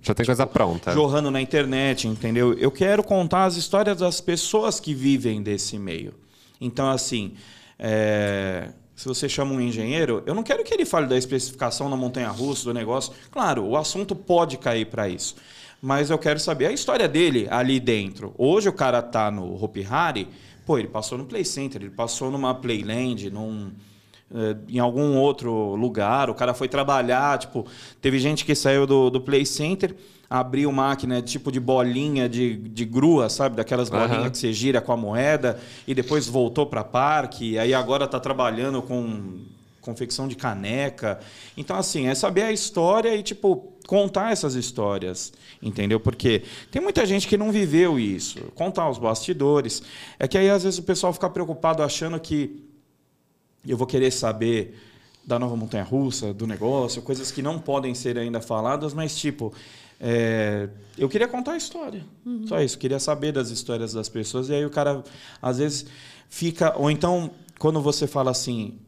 Já 0.02 0.14
tem 0.14 0.26
coisa 0.26 0.48
pronta. 0.48 0.94
jorrando 0.94 1.30
na 1.30 1.42
internet, 1.42 2.08
entendeu? 2.08 2.54
Eu 2.54 2.72
quero 2.72 3.04
contar 3.04 3.44
as 3.44 3.58
histórias 3.58 3.98
das 3.98 4.22
pessoas 4.22 4.80
que 4.80 4.94
vivem 4.94 5.44
desse 5.44 5.78
meio. 5.78 6.14
Então, 6.62 6.90
assim, 6.90 7.34
é, 7.78 8.70
se 9.02 9.08
você 9.08 9.28
chama 9.28 9.56
um 9.56 9.60
engenheiro, 9.60 10.22
eu 10.28 10.36
não 10.36 10.44
quero 10.44 10.64
que 10.64 10.72
ele 10.72 10.86
fale 10.86 11.08
da 11.08 11.18
especificação 11.18 11.90
na 11.90 11.98
montanha-russa, 11.98 12.66
do 12.66 12.74
negócio. 12.74 13.12
Claro, 13.32 13.66
o 13.66 13.76
assunto 13.76 14.16
pode 14.16 14.60
cair 14.60 14.86
para 14.86 15.10
isso. 15.10 15.36
Mas 15.82 16.12
eu 16.12 16.20
quero 16.20 16.40
saber 16.40 16.68
a 16.68 16.72
história 16.72 17.08
dele 17.08 17.48
ali 17.50 17.80
dentro. 17.80 18.32
Hoje 18.38 18.70
o 18.70 18.74
cara 18.74 19.02
tá 19.02 19.32
no 19.32 19.56
Hopi 19.56 19.84
Hari, 19.90 20.28
pô, 20.68 20.78
ele 20.78 20.88
passou 20.88 21.18
no 21.18 21.26
Play 21.26 21.44
Center, 21.44 21.82
ele 21.82 21.90
passou 21.90 22.30
numa 22.30 22.54
Playland, 22.54 23.32
num 23.32 23.72
eh, 24.36 24.56
em 24.70 24.78
algum 24.78 25.18
outro 25.18 25.74
lugar, 25.74 26.30
o 26.30 26.36
cara 26.36 26.54
foi 26.54 26.68
trabalhar, 26.68 27.40
tipo, 27.40 27.66
teve 28.00 28.20
gente 28.20 28.46
que 28.46 28.54
saiu 28.54 28.86
do, 28.86 29.10
do 29.10 29.20
Play 29.20 29.48
Center, 29.48 29.96
abriu 30.32 30.72
máquina 30.72 31.22
tipo 31.22 31.52
de 31.52 31.60
bolinha 31.60 32.30
de, 32.30 32.56
de 32.56 32.86
grua, 32.86 33.28
sabe? 33.28 33.58
Daquelas 33.58 33.90
bolinhas 33.90 34.32
que 34.32 34.38
você 34.38 34.54
gira 34.54 34.80
com 34.80 34.94
a 34.94 34.98
moeda, 34.98 35.60
e 35.86 35.94
depois 35.94 36.26
voltou 36.26 36.66
para 36.66 36.86
parque, 36.86 37.52
e 37.52 37.60
aí 37.60 37.74
agora 37.74 38.06
está 38.06 38.18
trabalhando 38.18 38.82
com 38.82 39.42
confecção 39.82 40.30
de 40.30 40.38
caneca. 40.38 41.20
Então, 41.58 41.76
assim, 41.76 42.08
é 42.08 42.16
saber 42.16 42.44
a 42.44 42.52
história 42.54 43.14
e, 43.14 43.22
tipo, 43.22 43.74
contar 43.86 44.32
essas 44.32 44.56
histórias, 44.56 45.34
entendeu? 45.62 46.00
Porque 46.00 46.44
tem 46.72 46.82
muita 46.82 47.06
gente 47.06 47.28
que 47.28 47.36
não 47.36 47.52
viveu 47.52 48.00
isso. 48.00 48.40
Contar 48.56 48.90
os 48.90 48.98
bastidores. 48.98 49.84
É 50.18 50.30
que 50.30 50.38
aí, 50.38 50.50
às 50.50 50.64
vezes, 50.64 50.80
o 50.80 50.84
pessoal 50.84 51.12
fica 51.12 51.30
preocupado 51.30 51.84
achando 51.84 52.18
que 52.18 52.64
eu 53.68 53.76
vou 53.76 53.86
querer 53.86 54.12
saber 54.12 54.80
da 55.26 55.38
nova 55.38 55.56
montanha 55.56 55.84
russa, 55.84 56.34
do 56.34 56.48
negócio, 56.48 57.02
coisas 57.02 57.32
que 57.32 57.42
não 57.42 57.60
podem 57.60 57.94
ser 57.94 58.18
ainda 58.18 58.42
faladas, 58.42 58.94
mas 58.94 59.16
tipo, 59.16 59.54
é, 60.04 60.68
eu 60.98 61.08
queria 61.08 61.28
contar 61.28 61.54
a 61.54 61.58
história. 61.58 62.04
Só 62.48 62.60
isso, 62.60 62.78
queria 62.78 63.00
saber 63.00 63.32
das 63.32 63.52
histórias 63.52 63.94
das 63.94 64.10
pessoas. 64.10 64.50
E 64.50 64.54
aí 64.56 64.66
o 64.66 64.70
cara, 64.70 65.04
às 65.40 65.60
vezes, 65.60 65.86
fica. 66.28 66.76
Ou 66.76 66.90
então, 66.90 67.30
quando 67.60 67.80
você 67.80 68.08
fala 68.08 68.32
assim. 68.32 68.80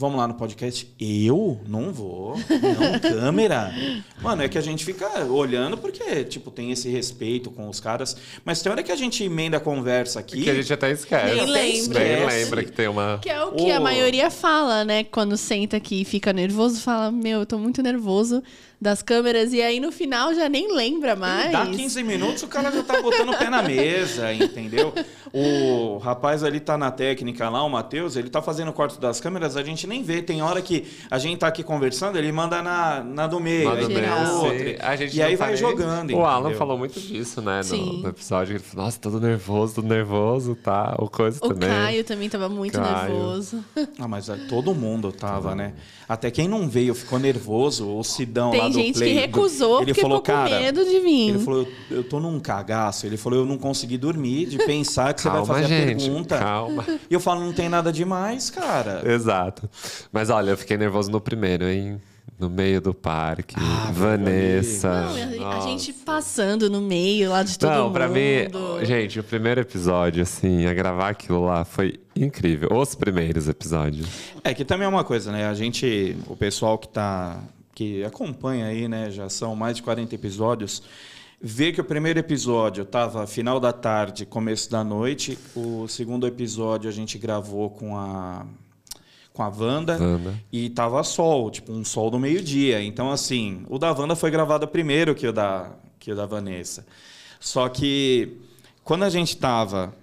Vamos 0.00 0.16
lá 0.16 0.28
no 0.28 0.34
podcast. 0.34 0.94
Eu 1.00 1.60
não 1.66 1.92
vou. 1.92 2.36
Não, 2.38 3.00
câmera. 3.02 3.74
Mano, 4.22 4.44
é 4.44 4.48
que 4.48 4.56
a 4.56 4.60
gente 4.60 4.84
fica 4.84 5.24
olhando 5.24 5.76
porque, 5.76 6.22
tipo, 6.22 6.52
tem 6.52 6.70
esse 6.70 6.88
respeito 6.88 7.50
com 7.50 7.68
os 7.68 7.80
caras. 7.80 8.16
Mas 8.44 8.62
tem 8.62 8.70
hora 8.70 8.80
que 8.84 8.92
a 8.92 8.96
gente 8.96 9.24
emenda 9.24 9.56
a 9.56 9.60
conversa 9.60 10.20
aqui. 10.20 10.44
Que 10.44 10.50
a 10.50 10.54
gente 10.54 10.72
até 10.72 10.92
esquece. 10.92 11.34
Nem 11.34 11.46
lembra. 11.46 11.98
Nem 11.98 12.26
lembra 12.26 12.62
que 12.62 12.70
tem 12.70 12.86
uma. 12.86 13.18
Que 13.20 13.28
é 13.28 13.42
o 13.42 13.50
que 13.50 13.72
a 13.72 13.80
Ô. 13.80 13.82
maioria 13.82 14.30
fala, 14.30 14.84
né? 14.84 15.02
Quando 15.02 15.36
senta 15.36 15.78
aqui 15.78 16.02
e 16.02 16.04
fica 16.04 16.32
nervoso, 16.32 16.80
fala: 16.80 17.10
Meu, 17.10 17.40
eu 17.40 17.46
tô 17.46 17.58
muito 17.58 17.82
nervoso 17.82 18.40
das 18.80 19.02
câmeras. 19.02 19.52
E 19.52 19.60
aí 19.60 19.80
no 19.80 19.90
final 19.92 20.32
já 20.34 20.48
nem 20.48 20.72
lembra 20.74 21.16
mais. 21.16 21.52
Dá 21.52 21.66
15 21.66 22.02
minutos, 22.02 22.42
o 22.42 22.48
cara 22.48 22.70
já 22.70 22.82
tá 22.82 23.00
botando 23.02 23.30
o 23.30 23.36
pé 23.36 23.50
na 23.50 23.62
mesa, 23.62 24.32
entendeu? 24.34 24.92
O 25.32 25.98
rapaz 25.98 26.42
ali 26.42 26.58
tá 26.60 26.78
na 26.78 26.90
técnica 26.90 27.48
lá, 27.48 27.62
o 27.62 27.68
Matheus, 27.68 28.16
ele 28.16 28.30
tá 28.30 28.40
fazendo 28.40 28.68
o 28.68 28.72
corte 28.72 28.98
das 29.00 29.20
câmeras, 29.20 29.56
a 29.56 29.62
gente 29.62 29.86
nem 29.86 30.02
vê. 30.02 30.22
Tem 30.22 30.40
hora 30.42 30.62
que 30.62 30.86
a 31.10 31.18
gente 31.18 31.38
tá 31.38 31.48
aqui 31.48 31.62
conversando, 31.62 32.16
ele 32.16 32.32
manda 32.32 32.62
na, 32.62 33.02
na 33.02 33.26
do 33.26 33.38
meio, 33.40 33.68
Manda 33.68 33.80
aí 33.80 33.86
tem 33.86 33.96
meio, 33.96 34.12
a 34.12 34.26
sim. 34.26 34.32
outra. 34.32 34.76
A 34.88 34.96
gente 34.96 35.16
e 35.16 35.22
aí 35.22 35.36
tá 35.36 35.44
vai 35.44 35.52
nem- 35.54 35.60
jogando, 35.60 36.14
O 36.14 36.24
Alan 36.24 36.40
entendeu? 36.40 36.58
falou 36.58 36.78
muito 36.78 36.98
disso, 37.00 37.42
né? 37.42 37.58
No, 37.58 37.64
Sim. 37.64 38.02
no 38.02 38.08
episódio. 38.08 38.52
Ele 38.52 38.58
falou, 38.60 38.84
nossa, 38.86 38.98
todo 38.98 39.20
nervoso, 39.20 39.74
todo 39.76 39.88
nervoso, 39.88 40.54
tá? 40.54 40.94
O 40.98 41.08
coisa 41.08 41.38
O 41.42 41.48
também. 41.48 41.68
Caio 41.68 42.04
também 42.04 42.28
tava 42.28 42.48
muito 42.48 42.78
Caio. 42.78 43.12
nervoso. 43.12 43.64
Ah, 43.98 44.08
mas 44.08 44.28
é, 44.28 44.36
todo 44.48 44.74
mundo 44.74 45.12
tava, 45.12 45.54
né? 45.54 45.74
Até 46.08 46.30
quem 46.30 46.48
não 46.48 46.68
veio 46.68 46.94
ficou 46.94 47.18
nervoso, 47.18 47.86
o 47.94 48.02
Sidão 48.02 48.50
lá 48.56 48.67
Tem 48.72 48.84
gente 48.84 48.92
que 48.94 48.98
Play. 49.00 49.12
recusou 49.14 49.76
ele 49.82 49.86
porque 49.86 50.00
falou, 50.00 50.18
ficou 50.24 50.36
com 50.36 50.44
medo 50.50 50.84
de 50.84 51.00
vir. 51.00 51.28
Ele 51.30 51.38
falou, 51.38 51.68
eu, 51.90 51.96
eu 51.98 52.04
tô 52.04 52.20
num 52.20 52.38
cagaço. 52.40 53.06
Ele 53.06 53.16
falou, 53.16 53.38
eu 53.40 53.46
não 53.46 53.58
consegui 53.58 53.96
dormir 53.98 54.46
de 54.46 54.58
pensar 54.58 55.12
que 55.14 55.20
você 55.22 55.28
vai 55.28 55.38
Calma, 55.38 55.54
fazer 55.54 55.66
gente. 55.68 55.82
a 55.82 56.06
pergunta. 56.06 56.38
Calma. 56.38 56.84
E 57.10 57.14
eu 57.14 57.20
falo, 57.20 57.40
não 57.44 57.52
tem 57.52 57.68
nada 57.68 57.92
demais, 57.92 58.50
cara. 58.50 59.02
Exato. 59.04 59.68
Mas 60.12 60.30
olha, 60.30 60.50
eu 60.50 60.56
fiquei 60.58 60.76
nervoso 60.76 61.10
no 61.10 61.20
primeiro, 61.20 61.64
hein? 61.68 62.00
No 62.38 62.48
meio 62.48 62.80
do 62.80 62.94
parque. 62.94 63.56
Ah, 63.58 63.90
Vanessa. 63.92 65.06
Não, 65.36 65.50
a- 65.50 65.60
gente 65.60 65.92
passando 65.92 66.70
no 66.70 66.80
meio 66.80 67.30
lá 67.30 67.42
de 67.42 67.58
todo 67.58 67.70
Não, 67.70 67.84
mundo. 67.86 67.92
pra 67.94 68.06
mim, 68.08 68.46
gente, 68.84 69.18
o 69.18 69.24
primeiro 69.24 69.60
episódio, 69.60 70.22
assim, 70.22 70.64
a 70.66 70.72
gravar 70.72 71.08
aquilo 71.08 71.44
lá 71.46 71.64
foi 71.64 71.98
incrível. 72.14 72.68
Os 72.72 72.94
primeiros 72.94 73.48
episódios. 73.48 74.06
É 74.44 74.54
que 74.54 74.64
também 74.64 74.86
é 74.86 74.88
uma 74.88 75.02
coisa, 75.02 75.32
né? 75.32 75.48
A 75.48 75.54
gente, 75.54 76.16
o 76.28 76.36
pessoal 76.36 76.78
que 76.78 76.88
tá 76.88 77.40
que 77.78 78.02
acompanha 78.02 78.66
aí, 78.66 78.88
né, 78.88 79.08
já 79.08 79.28
são 79.28 79.54
mais 79.54 79.76
de 79.76 79.84
40 79.84 80.12
episódios, 80.12 80.82
vê 81.40 81.70
que 81.70 81.80
o 81.80 81.84
primeiro 81.84 82.18
episódio 82.18 82.84
tava 82.84 83.24
final 83.24 83.60
da 83.60 83.72
tarde, 83.72 84.26
começo 84.26 84.68
da 84.68 84.82
noite. 84.82 85.38
O 85.54 85.86
segundo 85.86 86.26
episódio 86.26 86.90
a 86.90 86.92
gente 86.92 87.16
gravou 87.18 87.70
com 87.70 87.96
a 87.96 88.44
com 89.32 89.44
a 89.44 89.48
Wanda, 89.48 89.96
Wanda. 89.96 90.34
e 90.52 90.68
tava 90.70 91.04
sol, 91.04 91.48
tipo 91.52 91.70
um 91.70 91.84
sol 91.84 92.10
do 92.10 92.18
meio-dia. 92.18 92.82
Então 92.82 93.12
assim, 93.12 93.64
o 93.68 93.78
da 93.78 93.92
Wanda 93.92 94.16
foi 94.16 94.32
gravado 94.32 94.66
primeiro 94.66 95.14
que 95.14 95.28
o 95.28 95.32
da 95.32 95.70
que 96.00 96.10
o 96.10 96.16
da 96.16 96.26
Vanessa. 96.26 96.84
Só 97.38 97.68
que 97.68 98.38
quando 98.82 99.04
a 99.04 99.08
gente 99.08 99.36
tava 99.36 99.94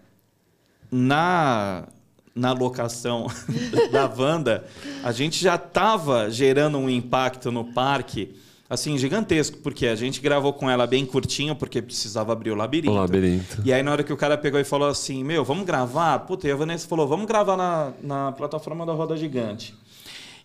na, 0.90 1.90
na 2.36 2.52
locação 2.52 3.28
da 3.92 4.12
Wanda, 4.14 4.66
a 5.02 5.12
gente 5.14 5.42
já 5.42 5.56
estava 5.56 6.30
gerando 6.30 6.78
um 6.78 6.90
impacto 6.90 7.50
no 7.50 7.64
parque 7.64 8.36
assim 8.70 8.98
gigantesco, 8.98 9.58
porque 9.60 9.88
a 9.88 9.96
gente 9.96 10.20
gravou 10.20 10.52
com 10.52 10.70
ela 10.70 10.86
bem 10.86 11.06
curtinho, 11.06 11.56
porque 11.56 11.82
precisava 11.82 12.34
abrir 12.34 12.52
o 12.52 12.56
labirinto. 12.56 12.92
O 12.92 12.96
labirinto. 12.96 13.62
E 13.64 13.72
aí, 13.72 13.82
na 13.82 13.92
hora 13.92 14.04
que 14.04 14.12
o 14.12 14.18
cara 14.18 14.38
pegou 14.38 14.60
e 14.60 14.64
falou 14.64 14.90
assim: 14.90 15.24
Meu, 15.24 15.46
vamos 15.46 15.66
gravar? 15.66 16.20
Puta, 16.20 16.48
e 16.48 16.52
a 16.52 16.56
Vanessa 16.56 16.88
falou: 16.88 17.08
Vamos 17.08 17.26
gravar 17.26 17.56
na, 17.56 17.94
na 18.02 18.32
plataforma 18.32 18.86
da 18.86 18.94
Roda 18.94 19.16
Gigante. 19.16 19.74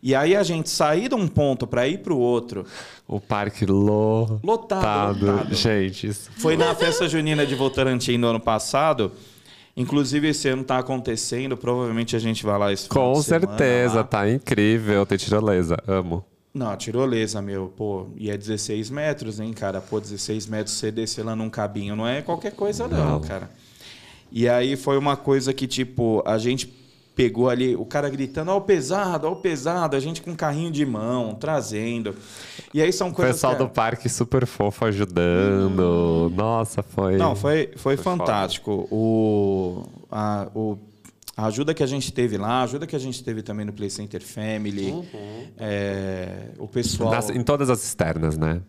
E 0.03 0.15
aí, 0.15 0.35
a 0.35 0.43
gente 0.43 0.71
sair 0.71 1.09
de 1.09 1.15
um 1.15 1.29
ponto 1.29 1.67
para 1.67 1.87
ir 1.87 1.99
para 1.99 2.13
o 2.15 2.19
outro, 2.19 2.65
O 3.07 3.21
parque 3.21 3.67
lotado. 3.67 4.41
Lotado, 4.43 5.27
lotado. 5.27 5.55
Gente, 5.55 6.07
isso. 6.07 6.31
foi 6.39 6.57
na 6.57 6.75
festa 6.75 7.07
junina 7.09 7.45
de 7.45 7.55
Votorantim 7.55 8.19
do 8.19 8.27
ano 8.27 8.41
passado. 8.41 9.13
Inclusive, 9.77 10.29
esse 10.29 10.49
ano 10.49 10.63
está 10.63 10.79
acontecendo. 10.79 11.57
Provavelmente 11.57 12.17
a 12.17 12.19
gente 12.19 12.45
vai 12.45 12.59
lá 12.59 12.73
esse 12.73 12.89
Com 12.89 13.15
semana 13.17 13.47
certeza, 13.57 13.95
lá. 13.97 14.05
tá 14.05 14.29
incrível. 14.31 15.07
Tem 15.07 15.17
tirolesa. 15.17 15.77
Amo. 15.87 16.25
Não, 16.53 16.77
tirolesa, 16.77 17.41
meu. 17.41 17.73
Pô, 17.77 18.09
e 18.17 18.31
é 18.31 18.37
16 18.37 18.91
metros, 18.91 19.39
hein, 19.39 19.53
cara? 19.53 19.81
Pô, 19.81 20.01
16 20.01 20.47
metros 20.47 20.75
você 20.77 20.91
descer 20.91 21.25
lá 21.25 21.37
num 21.37 21.49
cabinho 21.49 21.95
não 21.95 22.07
é 22.07 22.21
qualquer 22.23 22.53
coisa, 22.53 22.89
não, 22.89 23.13
Não. 23.13 23.21
cara. 23.21 23.49
E 24.33 24.49
aí 24.49 24.77
foi 24.77 24.99
uma 24.99 25.17
coisa 25.17 25.53
que, 25.55 25.67
tipo, 25.67 26.23
a 26.27 26.39
gente 26.39 26.67
pegou 27.23 27.49
ali, 27.51 27.77
o 27.77 27.85
cara 27.85 28.09
gritando, 28.09 28.51
ó 28.51 28.57
o 28.57 28.61
pesado, 28.61 29.27
ó 29.27 29.33
o 29.33 29.37
pesado, 29.37 29.97
a 29.97 30.01
gente 30.01 30.23
com 30.23 30.31
um 30.31 30.37
carrinho 30.37 30.71
de 30.71 30.85
mão, 30.87 31.35
trazendo. 31.35 32.15
E 32.73 32.81
aí 32.81 32.93
são 32.93 33.09
O 33.09 33.13
coisas 33.13 33.37
pessoal 33.37 33.57
que... 33.57 33.63
é 33.63 33.67
do 33.67 33.71
parque 33.71 34.09
super 34.09 34.47
fofo 34.47 34.85
ajudando. 34.87 36.33
Nossa, 36.35 36.83
foi. 36.83 37.17
Não, 37.17 37.35
foi, 37.37 37.71
foi, 37.77 37.97
Foi 37.97 38.05
fantástico. 38.05 38.89
O, 38.91 39.85
a, 40.11 40.49
o, 40.55 40.79
a 41.37 41.47
ajuda 41.47 41.75
que 41.75 41.83
a 41.83 41.87
gente 41.87 42.13
teve 42.13 42.37
lá, 42.39 42.61
a 42.61 42.63
ajuda 42.63 42.87
que 42.87 42.97
a 42.97 42.99
gente 42.99 43.23
teve 43.23 43.43
também 43.43 43.65
no 43.67 43.73
Play 43.73 43.91
Center 43.91 44.23
Family, 44.23 44.95
é, 45.59 46.49
o 46.59 46.67
pessoal, 46.69 47.11
Nas- 47.11 47.31
em 47.31 47.43
todas 47.43 47.69
as 47.71 47.83
externas, 47.85 48.37
né? 48.39 48.61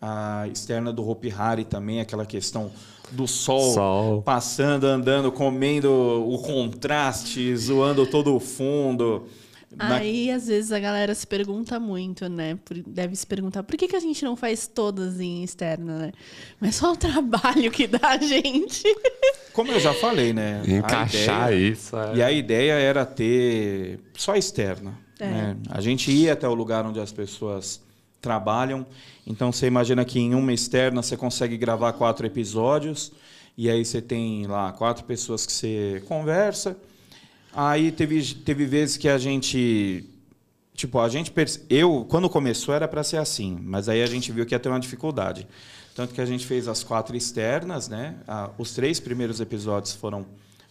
A 0.00 0.46
externa 0.52 0.92
do 0.92 1.06
Hopi 1.08 1.30
Hari 1.36 1.64
também, 1.64 2.00
aquela 2.00 2.24
questão 2.26 2.70
do 3.10 3.26
sol, 3.26 3.74
Sol. 3.74 4.22
passando, 4.22 4.84
andando, 4.84 5.32
comendo 5.32 5.90
o 5.92 6.38
contraste, 6.42 7.54
zoando 7.56 8.06
todo 8.06 8.34
o 8.34 8.40
fundo. 8.40 9.26
Na- 9.76 9.96
Aí, 9.96 10.30
às 10.32 10.48
vezes, 10.48 10.72
a 10.72 10.80
galera 10.80 11.14
se 11.14 11.24
pergunta 11.26 11.78
muito, 11.78 12.28
né? 12.28 12.58
Deve 12.86 13.14
se 13.14 13.24
perguntar 13.26 13.62
por 13.62 13.76
que, 13.76 13.86
que 13.86 13.94
a 13.94 14.00
gente 14.00 14.24
não 14.24 14.34
faz 14.36 14.66
todas 14.66 15.20
em 15.20 15.44
externa, 15.44 15.96
né? 15.98 16.12
Mas 16.60 16.74
só 16.76 16.92
o 16.92 16.96
trabalho 16.96 17.70
que 17.70 17.86
dá 17.86 18.00
a 18.10 18.16
gente. 18.18 18.82
Como 19.52 19.70
eu 19.70 19.78
já 19.78 19.92
falei, 19.94 20.32
né? 20.32 20.62
Encaixar 20.66 21.52
ideia- 21.52 21.68
isso. 21.72 21.96
É... 21.96 22.16
E 22.16 22.22
a 22.22 22.32
ideia 22.32 22.72
era 22.72 23.04
ter 23.06 24.00
só 24.16 24.34
externa. 24.34 24.98
É. 25.20 25.26
né? 25.26 25.56
A 25.68 25.80
gente 25.80 26.10
ia 26.10 26.32
até 26.32 26.48
o 26.48 26.54
lugar 26.54 26.84
onde 26.86 26.98
as 26.98 27.12
pessoas 27.12 27.80
trabalham. 28.20 28.86
Então 29.26 29.52
você 29.52 29.66
imagina 29.66 30.04
que 30.04 30.18
em 30.18 30.34
uma 30.34 30.52
externa 30.52 31.02
você 31.02 31.16
consegue 31.16 31.56
gravar 31.56 31.92
quatro 31.92 32.26
episódios. 32.26 33.12
E 33.56 33.68
aí 33.68 33.84
você 33.84 34.00
tem 34.00 34.46
lá 34.46 34.72
quatro 34.72 35.04
pessoas 35.04 35.44
que 35.44 35.52
você 35.52 36.02
conversa. 36.06 36.76
Aí 37.52 37.90
teve, 37.90 38.34
teve 38.34 38.64
vezes 38.64 38.96
que 38.96 39.08
a 39.08 39.18
gente. 39.18 40.08
Tipo, 40.74 41.00
a 41.00 41.08
gente. 41.08 41.32
Eu, 41.68 42.06
quando 42.08 42.30
começou, 42.30 42.74
era 42.74 42.86
para 42.86 43.02
ser 43.02 43.18
assim. 43.18 43.58
Mas 43.60 43.88
aí 43.88 44.02
a 44.02 44.06
gente 44.06 44.30
viu 44.32 44.46
que 44.46 44.54
ia 44.54 44.58
ter 44.58 44.68
uma 44.68 44.80
dificuldade. 44.80 45.46
Tanto 45.94 46.14
que 46.14 46.20
a 46.20 46.26
gente 46.26 46.46
fez 46.46 46.68
as 46.68 46.84
quatro 46.84 47.16
externas, 47.16 47.88
né? 47.88 48.14
Ah, 48.26 48.50
os 48.56 48.72
três 48.72 49.00
primeiros 49.00 49.40
episódios 49.40 49.94
foram, 49.94 50.24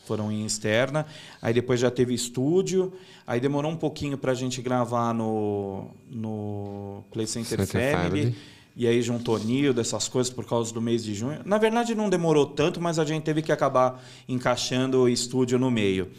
foram 0.10 0.32
em 0.32 0.44
externa. 0.44 1.06
Aí 1.40 1.54
depois 1.54 1.80
já 1.80 1.92
teve 1.92 2.16
estúdio. 2.16 2.92
Aí 3.28 3.40
demorou 3.40 3.72
um 3.72 3.76
pouquinho 3.78 4.18
para 4.18 4.32
a 4.32 4.36
gente 4.36 4.60
gravar 4.60 5.14
no, 5.14 5.86
no 6.10 7.04
Play 7.12 7.28
Center, 7.28 7.64
Center 7.66 7.96
Family. 7.96 8.22
Family. 8.24 8.36
E 8.76 8.88
aí 8.88 9.02
juntou 9.04 9.38
Nildo, 9.38 9.80
essas 9.82 10.08
coisas 10.08 10.34
por 10.34 10.46
causa 10.46 10.74
do 10.74 10.82
mês 10.82 11.04
de 11.04 11.14
junho. 11.14 11.40
Na 11.46 11.58
verdade, 11.60 11.94
não 11.94 12.10
demorou 12.10 12.46
tanto, 12.48 12.82
mas 12.82 12.98
a 12.98 13.06
gente 13.06 13.24
teve 13.24 13.42
que 13.44 13.52
acabar 13.52 14.02
encaixando 14.28 15.02
o 15.02 15.10
estúdio 15.10 15.60
no 15.60 15.70
meio. 15.70 16.10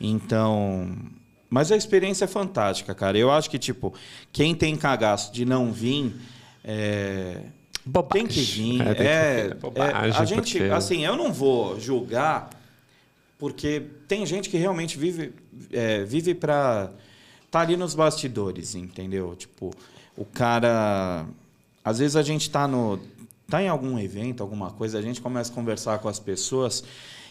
Então. 0.00 0.88
Mas 1.50 1.70
a 1.70 1.76
experiência 1.76 2.24
é 2.24 2.28
fantástica, 2.28 2.94
cara. 2.94 3.18
Eu 3.18 3.30
acho 3.30 3.50
que, 3.50 3.58
tipo, 3.58 3.92
quem 4.32 4.54
tem 4.54 4.74
cagaço 4.76 5.32
de 5.32 5.44
não 5.44 5.70
vir. 5.70 6.14
é, 6.64 7.40
Bobagem. 7.84 8.26
tem 8.26 8.34
que 8.34 8.40
vir. 8.40 8.80
É, 8.80 8.84
tem 8.94 8.96
que 8.96 9.80
É, 9.80 9.84
é, 9.84 9.92
a 10.16 10.24
gente, 10.24 10.58
porque- 10.58 10.72
assim, 10.72 11.04
eu 11.04 11.16
não 11.16 11.30
vou 11.32 11.78
julgar, 11.78 12.48
porque 13.44 13.82
tem 14.08 14.24
gente 14.24 14.48
que 14.48 14.56
realmente 14.56 14.96
vive, 14.96 15.34
é, 15.70 16.02
vive 16.02 16.34
para 16.34 16.90
tá 17.50 17.60
ali 17.60 17.76
nos 17.76 17.94
bastidores, 17.94 18.74
entendeu? 18.74 19.36
Tipo, 19.36 19.70
o 20.16 20.24
cara, 20.24 21.26
às 21.84 21.98
vezes 21.98 22.16
a 22.16 22.22
gente 22.22 22.48
tá 22.48 22.66
no, 22.66 22.98
tá 23.46 23.62
em 23.62 23.68
algum 23.68 23.98
evento, 23.98 24.42
alguma 24.42 24.70
coisa, 24.70 24.98
a 24.98 25.02
gente 25.02 25.20
começa 25.20 25.52
a 25.52 25.54
conversar 25.54 25.98
com 25.98 26.08
as 26.08 26.18
pessoas 26.18 26.84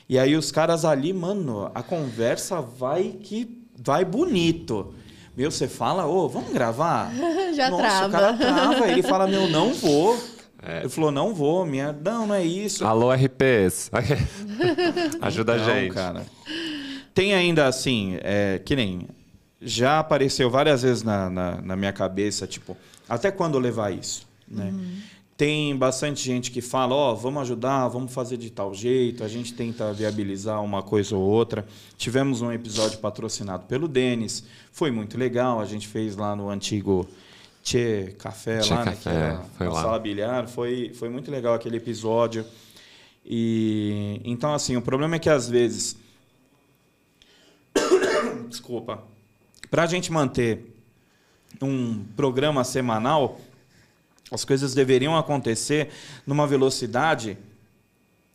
e 0.08 0.20
aí 0.20 0.36
os 0.36 0.52
caras 0.52 0.86
ali, 0.86 1.12
mano, 1.12 1.72
a 1.74 1.82
conversa 1.82 2.62
vai 2.62 3.18
que 3.20 3.66
vai 3.76 4.06
bonito. 4.06 4.94
Meu, 5.36 5.50
você 5.50 5.68
fala, 5.68 6.06
ô, 6.06 6.30
vamos 6.30 6.54
gravar? 6.54 7.12
Já 7.58 7.72
Nossa, 7.72 7.82
trava. 7.82 8.08
o 8.08 8.12
cara 8.12 8.38
trava. 8.38 8.88
Ele 8.88 9.02
fala, 9.02 9.26
meu, 9.26 9.50
não 9.50 9.74
vou. 9.74 10.16
Ele 10.66 10.90
falou, 10.90 11.12
não 11.12 11.34
vou, 11.34 11.66
minha. 11.66 11.92
Não, 11.92 12.28
não 12.28 12.36
é 12.36 12.44
isso. 12.44 12.86
Alô, 12.86 13.12
RPs. 13.12 13.92
Ajuda 15.22 15.58
Não, 15.58 15.64
a 15.64 15.68
gente. 15.68 15.94
cara. 15.94 16.26
Tem 17.14 17.34
ainda 17.34 17.68
assim, 17.68 18.18
é, 18.22 18.60
que 18.64 18.76
nem. 18.76 19.08
Já 19.62 20.00
apareceu 20.00 20.50
várias 20.50 20.82
vezes 20.82 21.04
na, 21.04 21.30
na, 21.30 21.62
na 21.62 21.76
minha 21.76 21.94
cabeça, 21.94 22.46
tipo, 22.46 22.76
até 23.08 23.32
quando 23.32 23.58
levar 23.58 23.94
isso? 23.94 24.28
Né? 24.46 24.74
Tem 25.38 25.76
bastante 25.76 26.22
gente 26.24 26.52
que 26.52 26.62
fala, 26.62 26.94
ó, 26.94 27.14
vamos 27.14 27.42
ajudar, 27.44 27.88
vamos 27.88 28.14
fazer 28.14 28.36
de 28.36 28.50
tal 28.50 28.74
jeito, 28.74 29.24
a 29.24 29.28
gente 29.28 29.54
tenta 29.54 29.94
viabilizar 29.94 30.62
uma 30.62 30.84
coisa 30.84 31.16
ou 31.16 31.22
outra. 31.22 31.66
Tivemos 31.98 32.42
um 32.42 32.52
episódio 32.52 33.00
patrocinado 33.00 33.66
pelo 33.66 33.88
Denis, 33.88 34.44
foi 34.72 34.92
muito 34.92 35.18
legal, 35.18 35.62
a 35.62 35.66
gente 35.66 35.88
fez 35.88 36.16
lá 36.18 36.36
no 36.36 36.50
antigo 36.50 37.08
Tchê 37.64 38.14
Café, 38.20 38.60
Tchê 38.60 38.74
lá, 38.74 38.86
né, 38.86 38.92
Café, 38.92 39.02
que 39.02 39.10
era 39.10 39.44
foi 39.58 39.68
a 39.68 39.70
lá. 39.72 39.82
sala 39.82 40.00
bilhar, 40.00 40.48
foi, 40.48 40.92
foi 40.94 41.10
muito 41.10 41.32
legal 41.32 41.54
aquele 41.54 41.78
episódio. 41.78 42.46
E 43.26 44.22
então 44.26 44.54
assim, 44.54 44.76
o 44.76 44.82
problema 44.82 45.16
é 45.16 45.20
que 45.20 45.30
às 45.30 45.50
vezes 45.50 45.96
desculpa, 48.50 49.02
para 49.72 49.84
a 49.84 49.88
gente 49.88 50.12
manter 50.12 50.76
um 51.62 52.04
programa 52.16 52.64
semanal, 52.64 53.40
as 54.32 54.44
coisas 54.44 54.74
deveriam 54.74 55.18
acontecer 55.18 55.90
numa 56.28 56.46
velocidade 56.46 57.38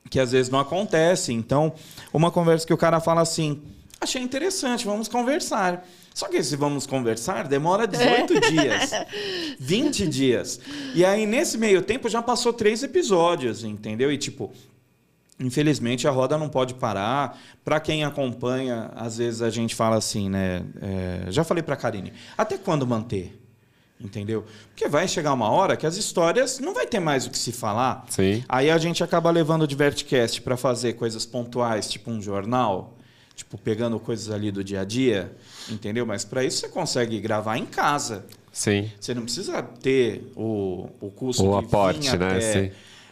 que 0.09 0.19
às 0.19 0.33
vezes 0.33 0.51
não 0.51 0.59
acontece. 0.59 1.33
Então, 1.33 1.75
uma 2.13 2.31
conversa 2.31 2.67
que 2.67 2.73
o 2.73 2.79
cara 2.79 2.99
fala 3.01 3.21
assim: 3.21 3.63
achei 4.01 4.23
interessante, 4.23 4.87
vamos 4.87 5.07
conversar. 5.09 5.87
Só 6.19 6.27
que 6.27 6.37
esse 6.37 6.57
vamos 6.57 6.85
conversar 6.85 7.47
demora 7.47 7.87
18 7.87 8.41
dias, 8.51 8.91
20 9.61 10.09
dias. 10.09 10.59
E 10.93 11.05
aí, 11.05 11.25
nesse 11.25 11.57
meio 11.57 11.81
tempo, 11.81 12.09
já 12.09 12.21
passou 12.21 12.53
três 12.53 12.83
episódios, 12.83 13.63
entendeu? 13.63 14.11
E 14.11 14.19
tipo, 14.19 14.53
Infelizmente 15.39 16.09
a 16.09 16.11
roda 16.11 16.37
não 16.37 16.49
pode 16.49 16.75
parar. 16.75 17.39
Para 17.65 17.79
quem 17.79 18.03
acompanha, 18.03 18.91
às 18.97 19.19
vezes 19.19 19.43
a 19.43 19.49
gente 19.49 19.77
fala 19.77 19.95
assim, 19.95 20.29
né? 20.29 20.65
é, 20.83 21.31
já 21.31 21.45
falei 21.45 21.63
para 21.63 21.75
a 21.75 21.77
Karine, 21.77 22.13
até 22.37 22.59
quando 22.59 22.85
manter? 22.85 23.41
Entendeu? 24.01 24.45
Porque 24.71 24.89
vai 24.89 25.07
chegar 25.07 25.33
uma 25.33 25.49
hora 25.49 25.77
que 25.77 25.87
as 25.87 25.97
histórias 25.97 26.59
não 26.59 26.75
vai 26.75 26.89
ter 26.89 26.99
mais 26.99 27.29
o 27.29 27.31
que 27.31 27.39
se 27.39 27.53
falar. 27.53 28.05
Sim. 28.09 28.43
Aí 28.49 28.69
a 28.69 28.79
gente 28.79 29.05
acaba 29.05 29.31
levando 29.31 29.63
o 29.63 29.69
Divertcast 29.69 30.43
para 30.43 30.57
fazer 30.57 30.95
coisas 30.95 31.25
pontuais, 31.25 31.89
tipo 31.89 32.11
um 32.11 32.21
jornal, 32.21 32.98
tipo 33.39 33.57
pegando 33.57 33.99
coisas 34.01 34.31
ali 34.31 34.51
do 34.51 34.65
dia 34.65 34.81
a 34.81 34.85
dia, 34.85 35.31
entendeu? 35.71 36.05
Mas 36.05 36.25
para 36.25 36.45
isso 36.45 36.59
você 36.59 36.69
consegue 36.69 37.21
gravar 37.21 37.57
em 37.57 37.65
casa. 37.65 38.27
Sim. 38.53 38.91
Você 38.99 39.15
não 39.15 39.23
precisa 39.23 39.63
ter 39.63 40.31
o, 40.35 40.89
o 41.01 41.09
custo 41.11 41.47
O 41.49 41.61
de 41.61 41.65
aporte, 41.67 42.11
vir 42.11 42.19
né? 42.19 42.27
até 42.27 42.41
Sim. 42.41 42.71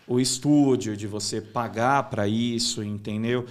o 0.09 0.19
estúdio, 0.19 0.97
de 0.97 1.07
você 1.07 1.41
pagar 1.41 2.11
para 2.11 2.27
isso, 2.27 2.83
entendeu? 2.83 3.47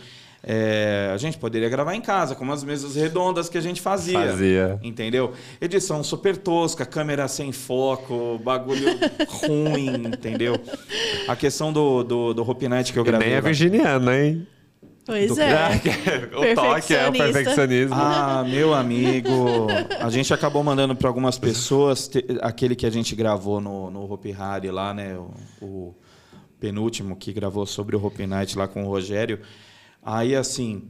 É, 0.47 1.09
a 1.11 1.17
gente 1.17 1.37
poderia 1.39 1.67
gravar 1.69 1.95
em 1.95 2.01
casa, 2.01 2.35
como 2.35 2.51
as 2.53 2.63
mesas 2.63 2.95
redondas 2.95 3.49
que 3.49 3.57
a 3.57 3.61
gente 3.61 3.81
fazia. 3.81 4.19
Fazia. 4.19 4.79
Entendeu? 4.83 5.33
Edição 5.59 6.03
super 6.03 6.37
tosca, 6.37 6.85
câmera 6.85 7.27
sem 7.27 7.51
foco, 7.51 8.37
bagulho 8.43 8.89
ruim, 9.41 10.07
entendeu? 10.07 10.59
A 11.27 11.35
questão 11.35 11.71
do, 11.73 12.03
do, 12.03 12.33
do 12.33 12.47
Hope 12.47 12.67
Night 12.67 12.93
que 12.93 12.99
eu 12.99 13.03
E 13.03 13.05
gravei. 13.07 13.29
nem 13.29 13.37
é 13.37 13.41
virginiano, 13.41 14.11
hein? 14.13 14.45
Pois 15.05 15.35
Do- 15.35 15.39
é. 15.41 15.69
o 16.33 16.55
toque 16.55 16.95
é 16.95 17.07
o 17.07 17.11
perfeccionismo. 17.11 17.95
Ah, 17.95 18.43
meu 18.47 18.73
amigo. 18.73 19.67
A 19.99 20.09
gente 20.09 20.33
acabou 20.33 20.63
mandando 20.63 20.95
para 20.95 21.07
algumas 21.07 21.37
pessoas 21.37 22.07
te- 22.07 22.25
aquele 22.41 22.75
que 22.75 22.85
a 22.85 22.89
gente 22.89 23.15
gravou 23.15 23.61
no, 23.61 23.91
no 23.91 24.11
Hopi 24.11 24.33
Hari 24.37 24.71
lá, 24.71 24.93
né? 24.93 25.15
O, 25.15 25.31
o 25.65 25.95
penúltimo 26.59 27.15
que 27.15 27.31
gravou 27.31 27.65
sobre 27.67 27.95
o 27.95 28.03
Hopi 28.03 28.25
Night 28.25 28.57
lá 28.57 28.67
com 28.67 28.83
o 28.83 28.87
Rogério. 28.87 29.39
Aí, 30.03 30.35
assim, 30.35 30.83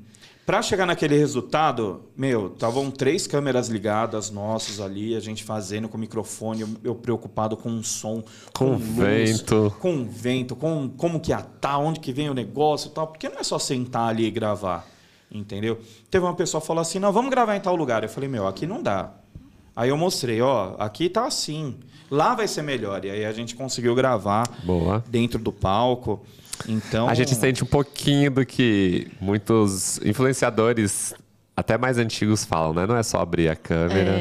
para 0.46 0.62
chegar 0.62 0.86
naquele 0.86 1.18
resultado, 1.18 2.04
meu, 2.16 2.48
estavam 2.54 2.92
três 2.92 3.26
câmeras 3.26 3.68
ligadas 3.68 4.30
nossas 4.30 4.80
ali, 4.80 5.16
a 5.16 5.20
gente 5.20 5.44
fazendo 5.44 5.90
com 5.90 5.98
o 5.98 6.00
microfone, 6.00 6.66
eu, 6.84 6.94
preocupado 6.94 7.58
com 7.58 7.70
o 7.80 7.84
som, 7.84 8.24
Com 8.54 8.74
luz, 8.74 8.82
vento. 8.84 9.76
com 9.80 10.06
vento, 10.06 10.56
com 10.56 10.88
como 10.90 11.20
que 11.20 11.32
tá, 11.60 11.78
onde 11.80 12.00
que 12.00 12.14
vem 12.14 12.30
o 12.30 12.34
negócio 12.34 12.90
e 12.90 12.92
tal, 12.92 13.08
porque 13.08 13.28
não 13.28 13.40
é 13.40 13.44
só 13.44 13.58
sentar 13.58 14.10
ali 14.10 14.26
e 14.26 14.32
gravar, 14.32 14.88
entendeu? 15.32 15.80
Teve 16.12 16.24
uma 16.24 16.36
pessoa 16.36 16.62
que 16.62 16.68
falou 16.68 16.82
assim, 16.82 17.00
não, 17.00 17.12
vamos 17.12 17.32
gravar 17.32 17.56
em 17.56 17.62
tal 17.62 17.76
lugar. 17.76 18.04
Eu 18.04 18.10
falei, 18.10 18.30
meu, 18.30 18.46
aqui 18.46 18.68
não 18.68 18.84
dá. 18.84 19.14
Aí 19.76 19.90
eu 19.90 19.98
mostrei, 19.98 20.42
ó, 20.42 20.76
aqui 20.78 21.10
tá 21.10 21.26
assim, 21.26 21.76
lá 22.10 22.36
vai 22.36 22.48
ser 22.48 22.62
melhor. 22.62 23.04
E 23.04 23.10
aí 23.10 23.26
a 23.26 23.34
gente 23.34 23.56
conseguiu 23.56 23.96
gravar 23.96 24.48
Boa. 24.64 25.04
dentro 25.10 25.40
do 25.40 25.52
palco. 25.52 26.24
Então 26.68 27.08
A 27.08 27.14
gente 27.14 27.36
sente 27.36 27.64
um 27.64 27.68
pouquinho 27.68 28.32
do 28.32 28.46
que 28.46 29.08
muitos 29.20 30.00
influenciadores, 30.04 31.14
até 31.56 31.78
mais 31.78 31.98
antigos, 31.98 32.44
falam, 32.44 32.74
né? 32.74 32.86
Não 32.86 32.98
é 32.98 33.04
só 33.04 33.20
abrir 33.20 33.48
a 33.48 33.56
câmera, 33.56 34.14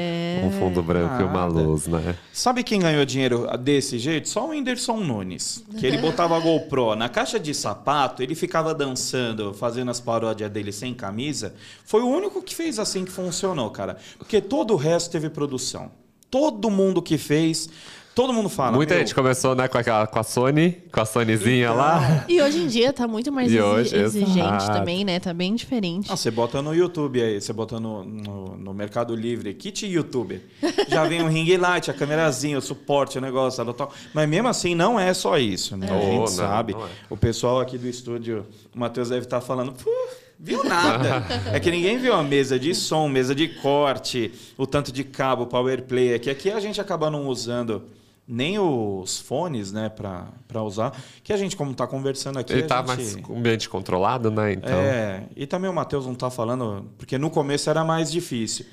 um 0.44 0.50
fundo 0.52 0.82
branco 0.82 1.20
e 1.20 1.24
uma 1.24 1.46
luz, 1.46 1.86
né? 1.86 2.14
Sabe 2.32 2.62
quem 2.62 2.80
ganhou 2.80 3.04
dinheiro 3.04 3.46
desse 3.58 3.98
jeito? 3.98 4.28
Só 4.28 4.46
o 4.46 4.50
Whindersson 4.50 4.98
Nunes. 4.98 5.64
Que 5.78 5.86
ele 5.86 5.98
botava 5.98 6.36
a 6.36 6.40
GoPro 6.40 6.94
na 6.94 7.08
caixa 7.08 7.40
de 7.40 7.52
sapato, 7.52 8.22
ele 8.22 8.34
ficava 8.34 8.72
dançando, 8.72 9.52
fazendo 9.52 9.90
as 9.90 10.00
paródias 10.00 10.50
dele 10.50 10.70
sem 10.70 10.94
camisa. 10.94 11.54
Foi 11.84 12.02
o 12.02 12.08
único 12.08 12.40
que 12.42 12.54
fez 12.54 12.78
assim 12.78 13.04
que 13.04 13.10
funcionou, 13.10 13.68
cara. 13.70 13.96
Porque 14.16 14.40
todo 14.40 14.74
o 14.74 14.76
resto 14.76 15.10
teve 15.10 15.28
produção. 15.28 15.90
Todo 16.30 16.70
mundo 16.70 17.00
que 17.00 17.16
fez, 17.16 17.68
todo 18.14 18.32
mundo 18.32 18.48
fala. 18.48 18.76
Muita 18.76 18.94
"Meu, 18.94 19.00
gente 19.02 19.14
começou, 19.14 19.54
né, 19.54 19.66
com, 19.68 19.76
aquela, 19.76 20.06
com 20.06 20.18
a 20.18 20.22
Sony, 20.22 20.82
com 20.92 21.00
a 21.00 21.04
Sonyzinha 21.04 21.66
Então, 21.66 21.76
lá. 21.76 22.24
E 22.28 22.40
hoje 22.40 22.58
em 22.58 22.66
dia 22.66 22.92
tá 22.92 23.08
muito 23.08 23.32
mais 23.32 23.50
E 23.50 23.56
exi- 23.56 23.62
hoje, 23.62 23.96
exigente 23.96 24.38
exato. 24.38 24.72
também, 24.78 25.04
né? 25.04 25.18
Tá 25.20 25.34
bem 25.34 25.54
diferente. 25.54 26.10
Ah, 26.12 26.16
você 26.16 26.30
bota 26.30 26.62
no 26.62 26.74
YouTube 26.74 27.20
aí, 27.20 27.40
você 27.40 27.52
bota 27.52 27.80
no, 27.80 28.04
no, 28.04 28.56
no 28.56 28.72
Mercado 28.74 29.14
Livre, 29.16 29.52
kit 29.54 29.86
YouTuber. 29.86 30.40
Já 30.88 31.04
vem 31.04 31.22
o 31.22 31.28
ring 31.28 31.56
light, 31.56 31.90
a 31.90 31.94
câmerazinha, 31.94 32.56
o 32.58 32.62
suporte, 32.62 33.18
o 33.18 33.20
negócio, 33.20 33.64
tal, 33.64 33.74
tal. 33.74 33.92
Mas 34.12 34.28
mesmo 34.28 34.48
assim, 34.48 34.74
não 34.74 34.98
é 34.98 35.12
só 35.12 35.36
isso, 35.38 35.76
né? 35.76 35.88
Oh, 35.90 35.94
a 35.96 36.00
gente 36.00 36.18
não, 36.18 36.26
sabe. 36.28 36.72
não 36.74 36.84
é. 36.84 36.88
O 37.10 37.16
pessoal 37.16 37.60
aqui 37.60 37.76
do 37.76 37.88
estúdio, 37.88 38.46
o 38.74 38.78
Matheus 38.78 39.08
deve 39.08 39.24
estar 39.24 39.40
falando, 39.40 39.72
"Pô, 39.72 39.90
viu 40.38 40.62
nada. 40.64 41.24
é 41.52 41.58
que 41.58 41.70
ninguém 41.70 41.98
viu 41.98 42.12
a 42.14 42.22
mesa 42.22 42.58
de 42.58 42.74
som, 42.74 43.08
mesa 43.08 43.34
de 43.34 43.48
corte, 43.48 44.32
o 44.56 44.66
tanto 44.66 44.92
de 44.92 45.02
cabo, 45.04 45.46
power 45.46 45.82
play. 45.82 46.14
Aqui, 46.14 46.30
aqui 46.30 46.50
a 46.50 46.60
gente 46.60 46.80
acaba 46.80 47.10
não 47.10 47.26
usando 47.26 47.82
nem 48.26 48.58
os 48.58 49.18
fones, 49.20 49.70
né, 49.70 49.88
pra, 49.88 50.28
pra 50.48 50.62
usar. 50.62 50.96
Que 51.22 51.32
a 51.32 51.36
gente, 51.36 51.56
como 51.56 51.74
tá 51.74 51.86
conversando 51.86 52.38
aqui, 52.38 52.52
Ele 52.52 52.62
a 52.62 52.66
tá 52.66 52.76
gente... 52.78 52.86
mais 52.86 53.16
com 53.16 53.34
o 53.34 53.36
ambiente 53.36 53.68
controlado, 53.68 54.30
né? 54.30 54.52
Então. 54.54 54.78
É, 54.78 55.24
e 55.36 55.46
também 55.46 55.70
o 55.70 55.74
Matheus 55.74 56.06
não 56.06 56.14
tá 56.14 56.30
falando, 56.30 56.90
porque 56.96 57.18
no 57.18 57.30
começo 57.30 57.68
era 57.68 57.84
mais 57.84 58.10
difícil. 58.10 58.66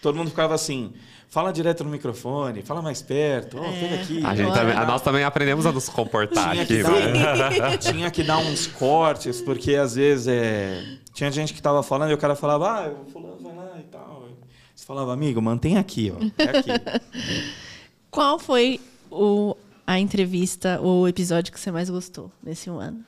Todo 0.00 0.16
mundo 0.16 0.30
ficava 0.30 0.54
assim, 0.54 0.92
fala 1.28 1.52
direto 1.52 1.82
no 1.82 1.90
microfone, 1.90 2.62
fala 2.62 2.82
mais 2.82 3.00
perto, 3.00 3.58
ó, 3.58 3.72
fica 3.72 3.94
aqui. 3.94 4.24
A 4.24 4.34
gente 4.34 4.52
também, 4.52 4.74
a 4.74 4.84
nós 4.84 5.02
também 5.02 5.24
aprendemos 5.24 5.66
a 5.66 5.72
nos 5.72 5.88
comportar 5.88 6.50
tinha, 6.50 6.62
aqui, 6.62 6.76
que 6.76 6.82
né? 6.82 7.36
dar, 7.36 7.78
tinha 7.78 8.10
que 8.10 8.22
dar 8.22 8.38
uns 8.38 8.66
cortes, 8.66 9.40
porque 9.40 9.76
às 9.76 9.94
vezes 9.94 10.26
é, 10.28 10.98
tinha 11.12 11.30
gente 11.30 11.54
que 11.54 11.62
tava 11.62 11.82
falando 11.82 12.10
e 12.10 12.14
o 12.14 12.18
cara 12.18 12.34
falava, 12.34 12.68
ah, 12.68 12.90
o 12.90 13.10
fulano 13.10 13.38
vai 13.40 13.54
lá 13.54 13.72
e 13.78 13.82
tal. 13.84 14.28
Você 14.74 14.84
falava, 14.84 15.12
amigo, 15.12 15.40
mantém 15.40 15.78
aqui, 15.78 16.12
ó. 16.14 16.22
É 16.36 16.58
aqui. 16.58 16.70
Qual 18.10 18.38
foi 18.38 18.80
o, 19.14 19.56
a 19.86 19.98
entrevista 19.98 20.80
ou 20.80 21.02
o 21.02 21.08
episódio 21.08 21.52
que 21.52 21.60
você 21.60 21.70
mais 21.70 21.88
gostou 21.88 22.30
nesse 22.42 22.68
um 22.68 22.78
ano? 22.78 23.04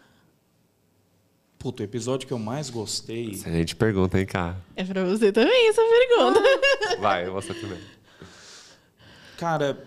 Puta, 1.59 1.83
o 1.83 1.85
episódio 1.85 2.27
que 2.27 2.33
eu 2.33 2.39
mais 2.39 2.71
gostei. 2.71 3.41
A 3.45 3.51
gente 3.51 3.75
pergunta, 3.75 4.19
hein, 4.19 4.27
cara? 4.27 4.57
É 4.77 4.85
pra 4.85 5.05
você 5.05 5.33
também 5.33 5.69
essa 5.69 5.83
pergunta. 5.83 6.41
Vai, 7.01 7.29
você 7.29 7.53
primeiro. 7.53 7.83
Cara, 9.37 9.85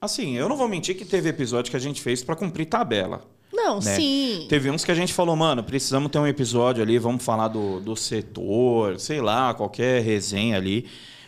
assim, 0.00 0.36
eu 0.36 0.48
não 0.48 0.56
vou 0.56 0.68
mentir 0.68 0.96
que 0.96 1.04
teve 1.04 1.28
episódio 1.28 1.70
que 1.70 1.76
a 1.76 1.80
gente 1.80 2.00
fez 2.00 2.22
pra 2.22 2.36
cumprir 2.36 2.66
tabela. 2.66 3.22
Não, 3.52 3.80
né? 3.80 3.96
sim. 3.96 4.46
Teve 4.48 4.70
uns 4.70 4.84
que 4.84 4.92
a 4.92 4.94
gente 4.94 5.12
falou, 5.12 5.34
mano, 5.34 5.64
precisamos 5.64 6.10
ter 6.10 6.18
um 6.18 6.26
episódio 6.26 6.82
ali, 6.82 6.98
vamos 6.98 7.24
falar 7.24 7.48
do, 7.48 7.80
do 7.80 7.96
setor, 7.96 9.00
sei 9.00 9.20
lá, 9.20 9.52
qualquer 9.54 10.02
resenha 10.02 10.56
ali. 10.56 10.86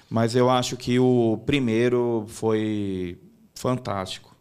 Mas 0.08 0.36
eu 0.36 0.48
acho 0.48 0.76
que 0.76 0.98
o 0.98 1.40
primeiro 1.44 2.26
foi 2.28 3.18
fantástico. 3.62 4.34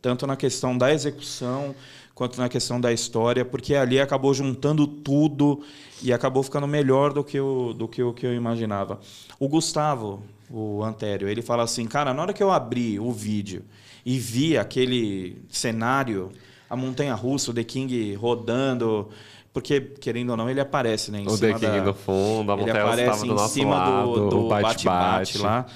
Tanto 0.00 0.26
na 0.26 0.34
questão 0.36 0.76
da 0.76 0.90
execução, 0.92 1.74
quanto 2.14 2.38
na 2.40 2.48
questão 2.48 2.80
da 2.80 2.90
história, 2.90 3.44
porque 3.44 3.74
ali 3.74 4.00
acabou 4.00 4.32
juntando 4.32 4.86
tudo 4.86 5.62
e 6.02 6.10
acabou 6.12 6.42
ficando 6.42 6.66
melhor 6.66 7.12
do 7.12 7.22
que 7.22 7.38
o, 7.38 7.74
do 7.74 7.86
que 7.86 8.02
o 8.02 8.14
que 8.14 8.24
eu 8.26 8.34
imaginava. 8.34 8.98
O 9.38 9.46
Gustavo, 9.46 10.22
o 10.50 10.82
Antério, 10.82 11.28
ele 11.28 11.42
fala 11.42 11.64
assim, 11.64 11.86
cara, 11.86 12.14
na 12.14 12.22
hora 12.22 12.32
que 12.32 12.42
eu 12.42 12.50
abri 12.50 12.98
o 12.98 13.12
vídeo 13.12 13.62
e 14.06 14.18
vi 14.18 14.56
aquele 14.56 15.36
cenário, 15.50 16.30
a 16.70 16.76
montanha 16.76 17.14
russa, 17.14 17.50
o 17.50 17.54
The 17.54 17.64
King 17.64 18.14
rodando, 18.14 19.08
porque, 19.52 19.80
querendo 19.80 20.30
ou 20.30 20.36
não, 20.36 20.48
ele 20.48 20.60
aparece, 20.60 21.10
né? 21.10 21.20
Em 21.20 21.26
O 21.26 21.30
cima 21.36 21.58
The 21.58 21.66
King 21.66 21.78
da- 21.78 21.84
no 21.84 21.94
fundo, 21.94 22.52
a 22.52 22.54
ele 22.54 22.66
montanha 22.66 22.84
russa 22.84 23.02
aparece 23.02 23.26
em 23.28 23.38
cima 23.48 23.76
lado, 23.76 24.14
do, 24.14 24.28
do 24.30 24.48
bate-bate 24.48 25.38
lá. 25.38 25.66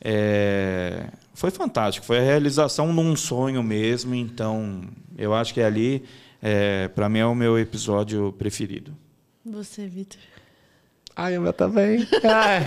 É, 0.00 1.06
foi 1.34 1.50
fantástico, 1.50 2.06
foi 2.06 2.18
a 2.18 2.22
realização 2.22 2.92
num 2.92 3.14
sonho 3.16 3.62
mesmo, 3.62 4.14
então 4.14 4.82
eu 5.18 5.34
acho 5.34 5.52
que 5.52 5.60
ali, 5.60 6.04
é, 6.40 6.88
para 6.88 7.08
mim, 7.08 7.18
é 7.18 7.26
o 7.26 7.34
meu 7.34 7.58
episódio 7.58 8.32
preferido. 8.38 8.96
Você, 9.44 9.86
Vitor. 9.86 10.20
Ai, 11.16 11.38
o 11.38 11.42
meu 11.42 11.52
também. 11.52 12.08
Ai. 12.24 12.64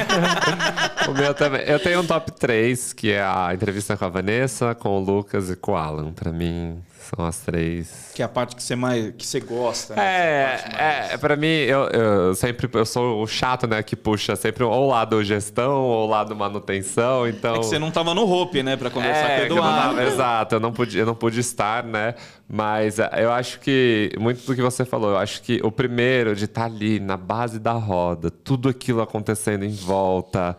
o 1.10 1.13
meu 1.13 1.34
também. 1.34 1.62
Eu 1.67 1.80
tenho 1.80 2.01
um 2.01 2.06
top 2.06 2.32
3, 2.32 2.93
que 2.93 3.12
é 3.12 3.21
a 3.21 3.51
entrevista 3.53 3.97
com 3.97 4.06
a 4.06 4.10
Vanessa, 4.10 4.73
com 4.73 4.89
o 4.89 4.99
Lucas 4.99 5.49
e 5.49 5.56
com 5.56 5.73
o 5.73 5.75
Alan. 5.75 6.13
Pra 6.13 6.32
mim, 6.32 6.82
são 7.15 7.26
as 7.26 7.38
três. 7.39 8.12
Que 8.13 8.22
é 8.22 8.26
a 8.26 8.30
parte 8.30 8.56
que 8.56 8.63
você 8.63 8.76
mais 8.76 9.13
que 9.17 9.26
você 9.26 9.39
gosta. 9.39 9.96
né? 9.96 10.02
Mais- 10.02 10.76
É, 11.10 11.13
é, 11.13 11.17
pra 11.17 11.36
mim, 11.36 11.48
eu, 11.48 11.84
eu 11.89 12.36
sempre 12.36 12.70
eu 12.74 12.86
sou 12.86 13.22
o 13.22 13.28
chato, 13.28 13.67
né, 13.67 13.82
que 13.84 13.96
puxa 13.96 14.36
sempre 14.36 14.63
ou 14.63 14.72
o 14.72 14.88
lado 14.88 15.24
gestão 15.24 15.82
ou 15.84 16.06
o 16.08 16.10
lado 16.10 16.36
manutenção, 16.36 17.28
então... 17.28 17.56
É 17.56 17.60
que 17.60 17.65
você 17.65 17.80
não 17.80 17.91
tava 17.91 18.13
no 18.13 18.24
Hope, 18.32 18.62
né, 18.63 18.76
para 18.76 18.89
conversar 18.89 19.30
É, 19.30 19.36
com 19.48 19.54
o 19.54 19.58
Eduardo. 19.58 19.96
tava- 19.98 20.04
exato, 20.04 20.56
eu 20.56 20.60
não, 20.60 20.72
pude, 20.74 20.98
eu 20.98 21.06
não 21.06 21.15
pude 21.15 21.39
estar, 21.39 21.84
né? 21.84 22.15
Mas 22.50 22.98
é, 23.00 23.10
eu 23.17 23.32
acho 23.32 23.60
que, 23.60 24.12
muito 24.20 24.46
do 24.46 24.56
que 24.56 24.62
você 24.62 24.86
falou, 24.86 25.12
eu 25.12 25.17
acho 25.17 25.41
que 25.41 25.60
o 25.63 25.72
primeiro 25.72 26.36
de 26.36 26.46
estar 26.46 26.65
ali 26.65 27.00
na 27.00 27.17
base 27.17 27.60
da 27.60 27.74
roda, 27.74 28.32
tudo 28.32 28.70
aquilo 28.70 29.02
acontecendo 29.02 29.63
em 29.65 29.74
volta. 29.74 30.56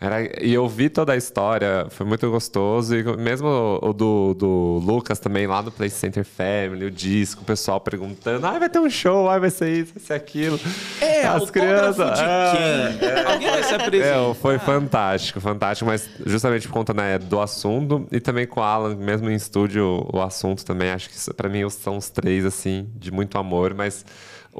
Era, 0.00 0.42
e 0.42 0.54
eu 0.54 0.66
vi 0.66 0.88
toda 0.88 1.12
a 1.12 1.16
história, 1.16 1.86
foi 1.90 2.06
muito 2.06 2.28
gostoso. 2.30 2.96
E 2.96 3.04
mesmo 3.18 3.46
o, 3.46 3.90
o 3.90 3.92
do, 3.92 4.32
do 4.32 4.80
Lucas 4.82 5.18
também, 5.18 5.46
lá 5.46 5.60
no 5.60 5.70
Play 5.70 5.90
Center 5.90 6.24
Family, 6.24 6.86
o 6.86 6.90
disco, 6.90 7.42
o 7.42 7.44
pessoal 7.44 7.78
perguntando: 7.78 8.46
ah, 8.46 8.58
vai 8.58 8.70
ter 8.70 8.78
um 8.78 8.88
show, 8.88 9.28
ah, 9.28 9.38
vai 9.38 9.50
ser 9.50 9.70
isso, 9.70 9.92
vai 9.94 10.02
ser 10.02 10.14
aquilo. 10.14 10.58
É, 11.02 11.26
As 11.26 11.50
crianças. 11.50 12.18
de 12.18 12.24
é. 12.24 12.96
quem? 12.98 13.24
Alguém 13.30 13.50
vai 13.50 13.62
se 13.62 13.74
apresentar. 13.74 14.30
É, 14.30 14.34
foi 14.34 14.58
fantástico, 14.58 15.38
fantástico, 15.38 15.90
mas 15.90 16.08
justamente 16.24 16.66
por 16.66 16.72
conta 16.72 16.94
né, 16.94 17.18
do 17.18 17.38
assunto 17.38 18.06
e 18.10 18.20
também 18.20 18.46
com 18.46 18.60
o 18.60 18.62
Alan, 18.62 18.96
mesmo 18.96 19.28
em 19.28 19.34
estúdio, 19.34 20.08
o 20.10 20.22
assunto 20.22 20.64
também, 20.64 20.90
acho 20.90 21.10
que 21.10 21.34
pra 21.34 21.46
mim 21.46 21.68
são 21.68 21.98
os 21.98 22.08
três, 22.08 22.46
assim, 22.46 22.88
de 22.96 23.10
muito 23.10 23.36
amor, 23.36 23.74
mas 23.74 24.06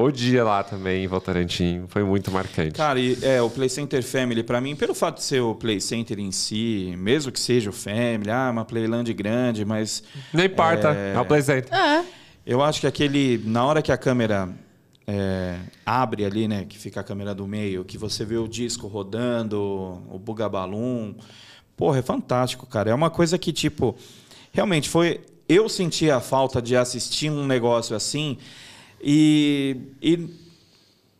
o 0.04 0.12
dia 0.12 0.44
lá 0.44 0.62
também 0.62 1.04
em 1.04 1.06
Votorantim. 1.06 1.84
Foi 1.88 2.02
muito 2.02 2.30
marcante. 2.30 2.72
Cara, 2.72 2.98
e, 2.98 3.18
é, 3.22 3.40
o 3.42 3.50
Play 3.50 3.68
Center 3.68 4.02
Family, 4.02 4.42
pra 4.42 4.60
mim, 4.60 4.76
pelo 4.76 4.94
fato 4.94 5.16
de 5.16 5.24
ser 5.24 5.40
o 5.40 5.54
Play 5.54 5.80
Center 5.80 6.18
em 6.18 6.30
si, 6.32 6.94
mesmo 6.98 7.30
que 7.32 7.40
seja 7.40 7.70
o 7.70 7.72
Family, 7.72 8.30
ah, 8.30 8.50
uma 8.50 8.64
Playland 8.64 9.12
grande, 9.12 9.64
mas. 9.64 10.02
Não 10.32 10.44
importa, 10.44 10.92
é, 10.92 11.14
é 11.14 11.20
o 11.20 11.24
Play 11.24 11.42
Center. 11.42 11.72
É. 11.74 12.04
Eu 12.46 12.62
acho 12.62 12.80
que 12.80 12.86
aquele. 12.86 13.42
Na 13.44 13.64
hora 13.64 13.82
que 13.82 13.92
a 13.92 13.96
câmera 13.96 14.48
é, 15.06 15.58
abre 15.84 16.24
ali, 16.24 16.46
né? 16.46 16.64
Que 16.68 16.78
fica 16.78 17.00
a 17.00 17.04
câmera 17.04 17.34
do 17.34 17.46
meio, 17.46 17.84
que 17.84 17.98
você 17.98 18.24
vê 18.24 18.36
o 18.36 18.46
disco 18.46 18.86
rodando, 18.86 19.58
o 20.08 20.18
bugabalum. 20.18 21.14
Porra, 21.76 21.98
é 21.98 22.02
fantástico, 22.02 22.66
cara. 22.66 22.90
É 22.90 22.94
uma 22.94 23.10
coisa 23.10 23.36
que, 23.36 23.52
tipo, 23.52 23.96
realmente 24.52 24.88
foi. 24.88 25.20
Eu 25.48 25.68
senti 25.68 26.08
a 26.08 26.20
falta 26.20 26.62
de 26.62 26.76
assistir 26.76 27.28
um 27.28 27.44
negócio 27.44 27.96
assim 27.96 28.38
e, 29.02 29.76
e 30.02 30.28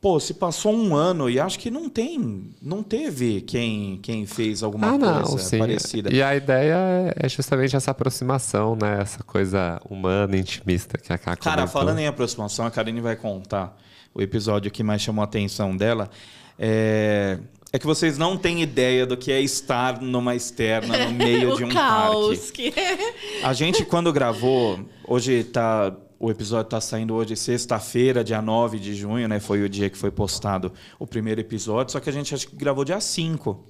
pô, 0.01 0.19
se 0.19 0.35
passou 0.35 0.75
um 0.75 0.95
ano 0.95 1.29
e 1.29 1.39
acho 1.39 1.59
que 1.59 1.71
não 1.71 1.89
tem, 1.89 2.51
não 2.63 2.83
teve 2.83 3.41
quem, 3.43 3.99
quem 4.03 4.27
fez 4.27 4.63
alguma 4.63 4.89
ah, 4.89 4.99
não, 4.99 5.23
coisa 5.23 5.39
sim. 5.39 5.59
parecida. 5.59 6.13
E 6.13 6.23
a 6.23 6.35
ideia 6.35 7.15
é 7.17 7.29
justamente 7.29 7.77
essa 7.77 7.91
aproximação, 7.91 8.77
né? 8.81 8.99
Essa 9.01 9.23
coisa 9.23 9.81
humana, 9.89 10.37
intimista 10.37 10.97
que 10.97 11.13
a 11.13 11.19
Cá 11.19 11.37
Cara, 11.37 11.63
comentou. 11.63 11.81
falando 11.81 11.99
em 11.99 12.07
aproximação, 12.07 12.65
a 12.67 12.71
Karine 12.71 13.01
vai 13.01 13.17
contar 13.17 13.77
o 14.15 14.23
episódio 14.23 14.71
que 14.71 14.83
mais 14.83 15.03
chamou 15.03 15.23
a 15.23 15.25
atenção 15.25 15.77
dela. 15.77 16.11
É, 16.59 17.39
é 17.73 17.79
que 17.79 17.87
vocês 17.87 18.19
não 18.19 18.37
têm 18.37 18.63
ideia 18.63 19.07
do 19.07 19.17
que 19.17 19.31
é 19.31 19.41
estar 19.41 20.01
numa 20.01 20.35
externa 20.35 21.07
no 21.07 21.13
meio 21.15 21.53
o 21.55 21.57
de 21.57 21.65
um 21.65 21.69
caos 21.69 22.39
parque. 22.39 22.71
que 22.71 22.81
é. 22.81 23.15
A 23.45 23.53
gente, 23.53 23.85
quando 23.85 24.13
gravou, 24.13 24.81
hoje 25.07 25.45
tá. 25.45 25.95
O 26.23 26.31
episódio 26.31 26.67
está 26.67 26.81
saindo 26.83 27.15
hoje, 27.15 27.35
sexta-feira, 27.35 28.23
dia 28.23 28.43
9 28.43 28.79
de 28.79 28.95
junho, 28.95 29.27
né? 29.27 29.41
Foi 29.41 29.63
o 29.63 29.69
dia 29.71 29.89
que 29.89 29.97
foi 29.97 30.11
postado 30.11 30.71
o 30.99 31.07
primeiro 31.07 31.41
episódio, 31.41 31.93
só 31.93 31.99
que 31.99 32.11
a 32.11 32.13
gente 32.13 32.35
acho 32.35 32.47
que 32.47 32.55
gravou 32.57 32.85
dia 32.85 33.01
5. 33.01 33.67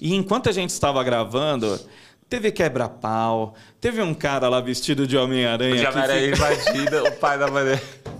E 0.00 0.14
enquanto 0.14 0.48
a 0.48 0.52
gente 0.52 0.70
estava 0.70 1.02
gravando, 1.02 1.76
teve 2.28 2.52
quebra-pau, 2.52 3.54
teve 3.80 4.00
um 4.00 4.14
cara 4.14 4.48
lá 4.48 4.60
vestido 4.60 5.08
de 5.08 5.16
Homem-Aranha. 5.16 5.74
O 5.74 5.76
que 5.78 5.82
Jamaré 5.82 6.20
fica- 6.30 6.36
invadida, 6.36 7.02
o 7.04 7.12
pai 7.16 7.36
da 7.36 7.50
Maria. 7.50 7.82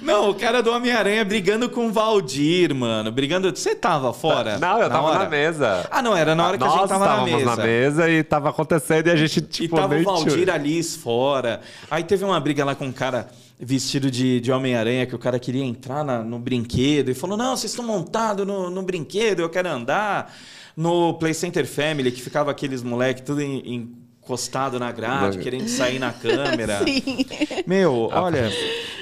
Não, 0.00 0.30
o 0.30 0.34
cara 0.34 0.62
do 0.62 0.70
Homem-Aranha 0.70 1.24
brigando 1.24 1.68
com 1.68 1.88
o 1.88 1.92
Valdir, 1.92 2.74
mano. 2.74 3.10
Brigando. 3.10 3.50
Você 3.54 3.74
tava 3.74 4.12
fora? 4.12 4.58
Não, 4.58 4.80
eu 4.80 4.88
tava 4.88 5.08
hora? 5.08 5.18
na 5.24 5.28
mesa. 5.30 5.86
Ah, 5.90 6.00
não, 6.02 6.16
era 6.16 6.34
na 6.34 6.46
hora 6.46 6.56
que 6.58 6.64
a 6.64 6.66
Nós 6.66 6.78
gente 6.80 6.88
tava 6.88 7.06
na 7.06 7.24
mesa. 7.24 7.44
na 7.44 7.56
mesa 7.56 8.10
e 8.10 8.22
tava 8.22 8.50
acontecendo 8.50 9.08
e 9.08 9.10
a 9.10 9.16
gente, 9.16 9.40
tipo, 9.40 9.76
e 9.76 9.78
tava 9.80 9.96
o 9.96 10.02
Valdir 10.02 10.48
Alice 10.50 10.96
fora. 10.98 11.60
Aí 11.90 12.04
teve 12.04 12.24
uma 12.24 12.38
briga 12.38 12.64
lá 12.64 12.74
com 12.74 12.86
um 12.86 12.92
cara 12.92 13.28
vestido 13.60 14.10
de, 14.10 14.40
de 14.40 14.52
Homem-Aranha, 14.52 15.04
que 15.04 15.14
o 15.14 15.18
cara 15.18 15.38
queria 15.38 15.64
entrar 15.64 16.04
na- 16.04 16.22
no 16.22 16.38
brinquedo 16.38 17.10
e 17.10 17.14
falou: 17.14 17.36
Não, 17.36 17.56
vocês 17.56 17.72
estão 17.72 17.84
montados 17.84 18.46
no, 18.46 18.70
no 18.70 18.82
brinquedo, 18.82 19.40
eu 19.40 19.48
quero 19.48 19.68
andar. 19.68 20.32
No 20.76 21.14
Play 21.14 21.34
Center 21.34 21.66
Family, 21.66 22.12
que 22.12 22.22
ficava 22.22 22.52
aqueles 22.52 22.84
moleque 22.84 23.20
tudo 23.22 23.40
em- 23.42 23.92
encostado 24.28 24.78
na 24.78 24.92
grade, 24.92 25.38
querendo 25.38 25.68
sair 25.68 25.98
na 25.98 26.12
câmera. 26.12 26.84
Sim. 26.84 27.24
Meu, 27.66 28.10
olha, 28.12 28.52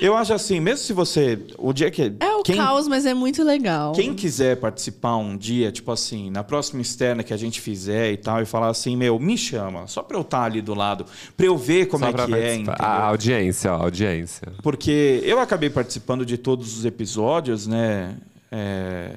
eu 0.00 0.16
acho 0.16 0.32
assim, 0.32 0.60
mesmo 0.60 0.78
se 0.84 0.92
você. 0.92 1.38
O 1.58 1.72
dia 1.72 1.90
que. 1.90 2.12
É 2.20 2.32
o 2.36 2.42
quem, 2.44 2.56
caos, 2.56 2.86
mas 2.86 3.04
é 3.04 3.12
muito 3.12 3.42
legal. 3.42 3.92
Quem 3.92 4.14
quiser 4.14 4.56
participar 4.56 5.16
um 5.16 5.36
dia, 5.36 5.72
tipo 5.72 5.90
assim, 5.90 6.30
na 6.30 6.44
próxima 6.44 6.80
externa 6.80 7.24
que 7.24 7.34
a 7.34 7.36
gente 7.36 7.60
fizer 7.60 8.12
e 8.12 8.16
tal, 8.16 8.40
e 8.40 8.46
falar 8.46 8.68
assim, 8.68 8.96
meu, 8.96 9.18
me 9.18 9.36
chama, 9.36 9.86
só 9.88 10.02
pra 10.02 10.16
eu 10.16 10.20
estar 10.22 10.44
ali 10.44 10.62
do 10.62 10.74
lado, 10.74 11.04
pra 11.36 11.46
eu 11.46 11.56
ver 11.58 11.86
como 11.86 12.04
Só 12.04 12.10
é 12.10 12.12
pra 12.12 12.26
que 12.26 12.32
é, 12.34 12.36
participar. 12.36 12.72
entendeu? 12.72 12.86
A 12.86 13.04
audiência, 13.06 13.72
ó, 13.72 13.76
a 13.76 13.82
audiência. 13.82 14.48
Porque 14.62 15.20
eu 15.24 15.40
acabei 15.40 15.68
participando 15.70 16.24
de 16.24 16.38
todos 16.38 16.78
os 16.78 16.84
episódios, 16.84 17.66
né? 17.66 18.14
É, 18.52 19.10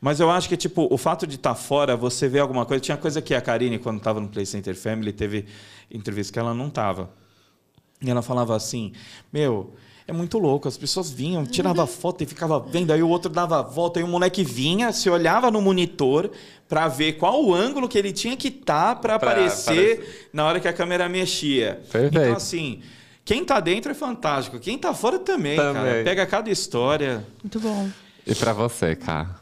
Mas 0.00 0.20
eu 0.20 0.30
acho 0.30 0.48
que, 0.48 0.56
tipo, 0.56 0.86
o 0.90 0.98
fato 0.98 1.26
de 1.26 1.36
estar 1.36 1.54
fora, 1.54 1.96
você 1.96 2.28
vê 2.28 2.38
alguma 2.38 2.64
coisa. 2.66 2.80
Tinha 2.80 2.96
coisa 2.96 3.22
que 3.22 3.34
a 3.34 3.40
Karine, 3.40 3.78
quando 3.78 3.98
estava 3.98 4.20
no 4.20 4.28
Play 4.28 4.46
Center 4.46 4.76
Family, 4.76 5.12
teve 5.12 5.46
entrevista 5.90 6.32
que 6.32 6.38
ela 6.38 6.54
não 6.54 6.68
estava. 6.68 7.10
E 8.02 8.10
ela 8.10 8.22
falava 8.22 8.54
assim: 8.54 8.92
Meu, 9.32 9.74
é 10.06 10.12
muito 10.12 10.38
louco. 10.38 10.68
As 10.68 10.76
pessoas 10.76 11.10
vinham, 11.10 11.44
tirava 11.46 11.86
foto 11.86 12.22
e 12.22 12.26
ficava 12.26 12.60
vendo. 12.60 12.92
Aí 12.92 13.02
o 13.02 13.08
outro 13.08 13.30
dava 13.30 13.58
a 13.58 13.62
volta. 13.62 13.98
Aí 13.98 14.04
o 14.04 14.08
moleque 14.08 14.44
vinha, 14.44 14.92
se 14.92 15.08
olhava 15.08 15.50
no 15.50 15.60
monitor 15.60 16.30
para 16.68 16.86
ver 16.88 17.14
qual 17.14 17.42
o 17.44 17.54
ângulo 17.54 17.88
que 17.88 17.96
ele 17.96 18.12
tinha 18.12 18.36
que 18.36 18.48
estar 18.48 18.96
para 18.96 19.18
Pra 19.18 19.30
aparecer 19.32 20.28
na 20.32 20.44
hora 20.44 20.60
que 20.60 20.68
a 20.68 20.72
câmera 20.72 21.08
mexia. 21.08 21.80
Perfeito. 21.90 22.18
Então, 22.18 22.36
assim. 22.36 22.82
Quem 23.24 23.44
tá 23.44 23.58
dentro 23.58 23.90
é 23.90 23.94
fantástico. 23.94 24.60
Quem 24.60 24.78
tá 24.78 24.94
fora 24.94 25.18
também, 25.18 25.56
Também. 25.56 25.82
cara. 25.82 26.04
Pega 26.04 26.26
cada 26.26 26.48
história. 26.48 27.26
Muito 27.42 27.58
bom. 27.58 27.90
E 28.24 28.32
pra 28.36 28.52
você, 28.52 28.94
cara? 28.94 29.34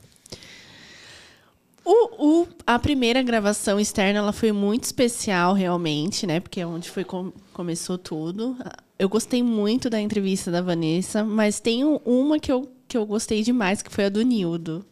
O, 1.84 2.42
o- 2.42 2.48
a 2.66 2.78
primeira 2.78 3.22
gravação 3.22 3.78
externa 3.78 4.18
ela 4.20 4.32
foi 4.32 4.52
muito 4.52 4.84
especial, 4.84 5.52
realmente, 5.52 6.26
né? 6.26 6.40
Porque 6.40 6.60
é 6.60 6.66
onde 6.66 6.90
foi 6.90 7.04
com- 7.04 7.32
começou 7.52 7.98
tudo. 7.98 8.56
Eu 8.98 9.08
gostei 9.08 9.42
muito 9.42 9.90
da 9.90 10.00
entrevista 10.00 10.50
da 10.50 10.62
Vanessa, 10.62 11.22
mas 11.22 11.60
tem 11.60 11.84
um- 11.84 12.00
uma 12.04 12.38
que 12.38 12.50
eu, 12.50 12.70
que 12.88 12.96
eu 12.96 13.04
gostei 13.04 13.42
demais, 13.42 13.82
que 13.82 13.90
foi 13.90 14.06
a 14.06 14.08
do 14.08 14.22
Nildo. 14.22 14.84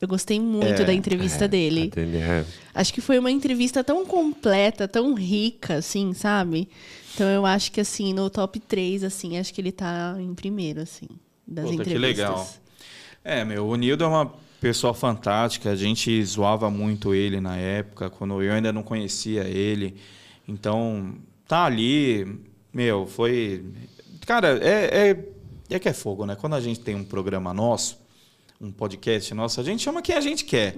Eu 0.00 0.06
gostei 0.06 0.38
muito 0.38 0.82
É, 0.82 0.84
da 0.84 0.94
entrevista 0.94 1.48
dele. 1.48 1.90
A 1.92 1.94
dele 1.96 2.18
é- 2.18 2.44
Acho 2.72 2.94
que 2.94 3.00
foi 3.00 3.18
uma 3.18 3.32
entrevista 3.32 3.82
tão 3.82 4.06
completa, 4.06 4.86
tão 4.86 5.12
rica, 5.14 5.74
assim, 5.78 6.12
sabe? 6.14 6.68
Então 7.14 7.26
eu 7.28 7.44
acho 7.44 7.72
que, 7.72 7.80
assim, 7.80 8.14
no 8.14 8.30
top 8.30 8.60
3, 8.60 9.02
assim, 9.02 9.38
acho 9.38 9.52
que 9.52 9.60
ele 9.60 9.72
tá 9.72 10.16
em 10.20 10.32
primeiro, 10.36 10.80
assim, 10.82 11.08
das 11.44 11.64
Puta, 11.64 11.82
que 11.82 11.90
entrevistas. 11.90 12.16
legal. 12.28 12.48
É, 13.24 13.44
meu, 13.44 13.66
o 13.66 13.74
Nildo 13.74 14.04
é 14.04 14.06
uma 14.06 14.32
pessoa 14.60 14.94
fantástica. 14.94 15.70
A 15.70 15.76
gente 15.76 16.22
zoava 16.24 16.70
muito 16.70 17.14
ele 17.14 17.40
na 17.40 17.56
época, 17.56 18.10
quando 18.10 18.42
eu 18.42 18.52
ainda 18.52 18.72
não 18.72 18.82
conhecia 18.82 19.44
ele. 19.44 19.96
Então, 20.46 21.14
tá 21.46 21.64
ali, 21.64 22.40
meu, 22.72 23.06
foi. 23.06 23.64
Cara, 24.26 24.58
é, 24.62 25.10
é, 25.10 25.24
é 25.70 25.78
que 25.78 25.88
é 25.88 25.92
fogo, 25.92 26.26
né? 26.26 26.36
Quando 26.36 26.54
a 26.54 26.60
gente 26.60 26.80
tem 26.80 26.94
um 26.94 27.04
programa 27.04 27.52
nosso, 27.54 27.98
um 28.60 28.72
podcast 28.72 29.32
nosso, 29.34 29.60
a 29.60 29.62
gente 29.62 29.80
chama 29.82 30.02
quem 30.02 30.16
a 30.16 30.20
gente 30.20 30.44
quer, 30.44 30.74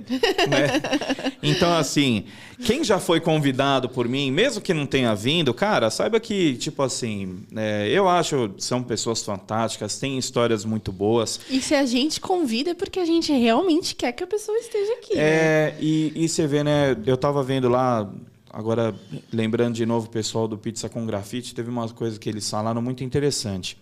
né? 0.49 1.31
Então, 1.43 1.73
assim, 1.73 2.27
quem 2.67 2.85
já 2.85 2.99
foi 2.99 3.19
convidado 3.19 3.89
por 3.89 4.07
mim, 4.07 4.31
mesmo 4.31 4.61
que 4.61 4.75
não 4.75 4.85
tenha 4.85 5.15
vindo, 5.15 5.55
cara, 5.55 5.89
saiba 5.89 6.21
que, 6.21 6.55
tipo 6.57 6.83
assim, 6.83 7.47
é, 7.57 7.89
eu 7.89 8.07
acho 8.07 8.51
que 8.51 8.63
são 8.63 8.83
pessoas 8.83 9.23
fantásticas, 9.23 9.99
têm 9.99 10.19
histórias 10.19 10.67
muito 10.67 10.93
boas. 10.93 11.41
E 11.49 11.63
se 11.63 11.75
a 11.75 11.87
gente 11.87 12.21
convida 12.21 12.73
é 12.73 12.75
porque 12.75 13.01
a 13.01 13.07
gente 13.07 13.33
realmente 13.33 13.95
quer 13.95 14.13
que 14.13 14.23
a 14.23 14.27
pessoa 14.27 14.57
esteja 14.59 14.93
aqui. 14.93 15.15
né? 15.17 15.23
É, 15.23 15.77
e, 15.81 16.13
e 16.15 16.29
você 16.29 16.47
vê, 16.47 16.63
né? 16.63 16.95
Eu 17.07 17.17
tava 17.17 17.43
vendo 17.43 17.71
lá, 17.71 18.07
agora 18.51 18.95
lembrando 19.33 19.75
de 19.75 19.87
novo 19.87 20.07
o 20.07 20.11
pessoal 20.11 20.47
do 20.47 20.59
Pizza 20.59 20.91
com 20.91 21.07
Grafite, 21.07 21.55
teve 21.55 21.71
uma 21.71 21.89
coisa 21.89 22.19
que 22.19 22.29
eles 22.29 22.49
falaram 22.51 22.83
muito 22.83 23.03
interessante. 23.03 23.79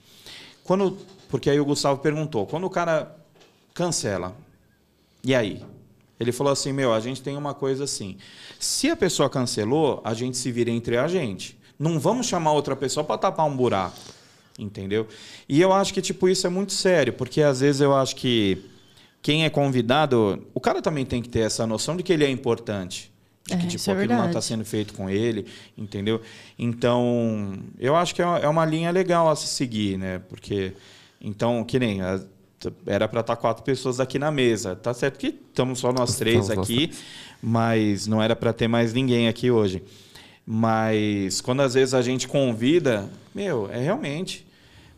Quando, 0.63 0.97
porque 1.29 1.51
aí 1.51 1.59
o 1.59 1.65
Gustavo 1.65 1.99
perguntou, 2.01 2.47
quando 2.47 2.65
o 2.65 2.71
cara 2.71 3.18
cancela, 3.79 4.37
e 5.23 5.35
aí? 5.35 5.63
Ele 6.19 6.33
falou 6.33 6.53
assim, 6.53 6.73
meu, 6.73 6.93
a 6.93 6.99
gente 6.99 7.23
tem 7.23 7.37
uma 7.37 7.55
coisa 7.55 7.85
assim. 7.85 8.17
Se 8.59 8.91
a 8.91 8.97
pessoa 8.97 9.31
cancelou, 9.31 10.01
a 10.05 10.15
gente 10.15 10.37
se 10.37 10.51
vira 10.51 10.69
entre 10.69 10.97
a 10.97 11.07
gente. 11.07 11.57
Não 11.79 12.01
vamos 12.01 12.27
chamar 12.27 12.53
outra 12.53 12.75
pessoa 12.75 13.05
para 13.05 13.17
tapar 13.19 13.47
um 13.47 13.57
buraco. 13.57 13.97
Entendeu? 14.59 15.07
E 15.49 15.61
eu 15.61 15.73
acho 15.73 15.95
que, 15.95 16.03
tipo, 16.03 16.29
isso 16.29 16.45
é 16.45 16.51
muito 16.51 16.73
sério, 16.73 17.13
porque 17.13 17.41
às 17.41 17.61
vezes 17.61 17.81
eu 17.81 17.95
acho 17.95 18.17
que 18.17 18.59
quem 19.23 19.45
é 19.45 19.51
convidado, 19.51 20.45
o 20.53 20.59
cara 20.59 20.83
também 20.83 21.07
tem 21.07 21.23
que 21.23 21.29
ter 21.29 21.41
essa 21.41 21.65
noção 21.65 21.97
de 21.97 22.03
que 22.03 22.13
ele 22.13 22.25
é 22.25 22.31
importante. 22.31 23.13
De 23.47 23.57
que, 23.57 23.67
É, 23.67 23.69
tipo, 23.69 23.89
é 23.89 23.93
aquilo 23.93 24.09
não 24.09 24.17
está 24.17 24.25
verdade. 24.25 24.45
sendo 24.45 24.65
feito 24.65 24.95
com 24.95 25.09
ele, 25.09 25.47
entendeu? 25.77 26.21
Então, 26.59 27.57
eu 27.79 27.95
acho 27.95 28.13
que 28.13 28.21
é 28.21 28.25
é 28.43 28.49
uma 28.49 28.65
linha 28.67 28.91
legal 28.91 29.29
a 29.31 29.37
se 29.37 29.47
seguir, 29.47 29.97
né? 29.97 30.21
Porque, 30.29 30.73
então, 31.21 31.63
que 31.63 31.79
nem. 31.79 32.01
Era 32.87 33.07
para 33.07 33.21
estar 33.21 33.37
quatro 33.37 33.63
pessoas 33.63 34.01
aqui 34.01 34.19
na 34.19 34.31
mesa. 34.31 34.75
Tá 34.75 34.93
certo 34.93 35.19
que 35.19 35.29
estamos 35.29 35.79
só 35.79 35.93
nós 35.93 36.17
três 36.17 36.49
Estamos 36.49 36.69
nós 36.69 36.71
aqui, 36.71 36.91
mas 37.43 38.07
não 38.07 38.23
era 38.23 38.35
para 38.35 38.53
ter 38.53 38.69
mais 38.69 38.93
ninguém 38.93 39.29
aqui 39.29 39.51
hoje. 39.51 39.83
Mas 40.47 41.41
quando 41.41 41.61
às 41.61 41.75
vezes 41.75 41.93
a 41.93 42.01
gente 42.01 42.27
convida, 42.27 43.09
meu, 43.35 43.69
é 43.71 43.79
realmente 43.79 44.48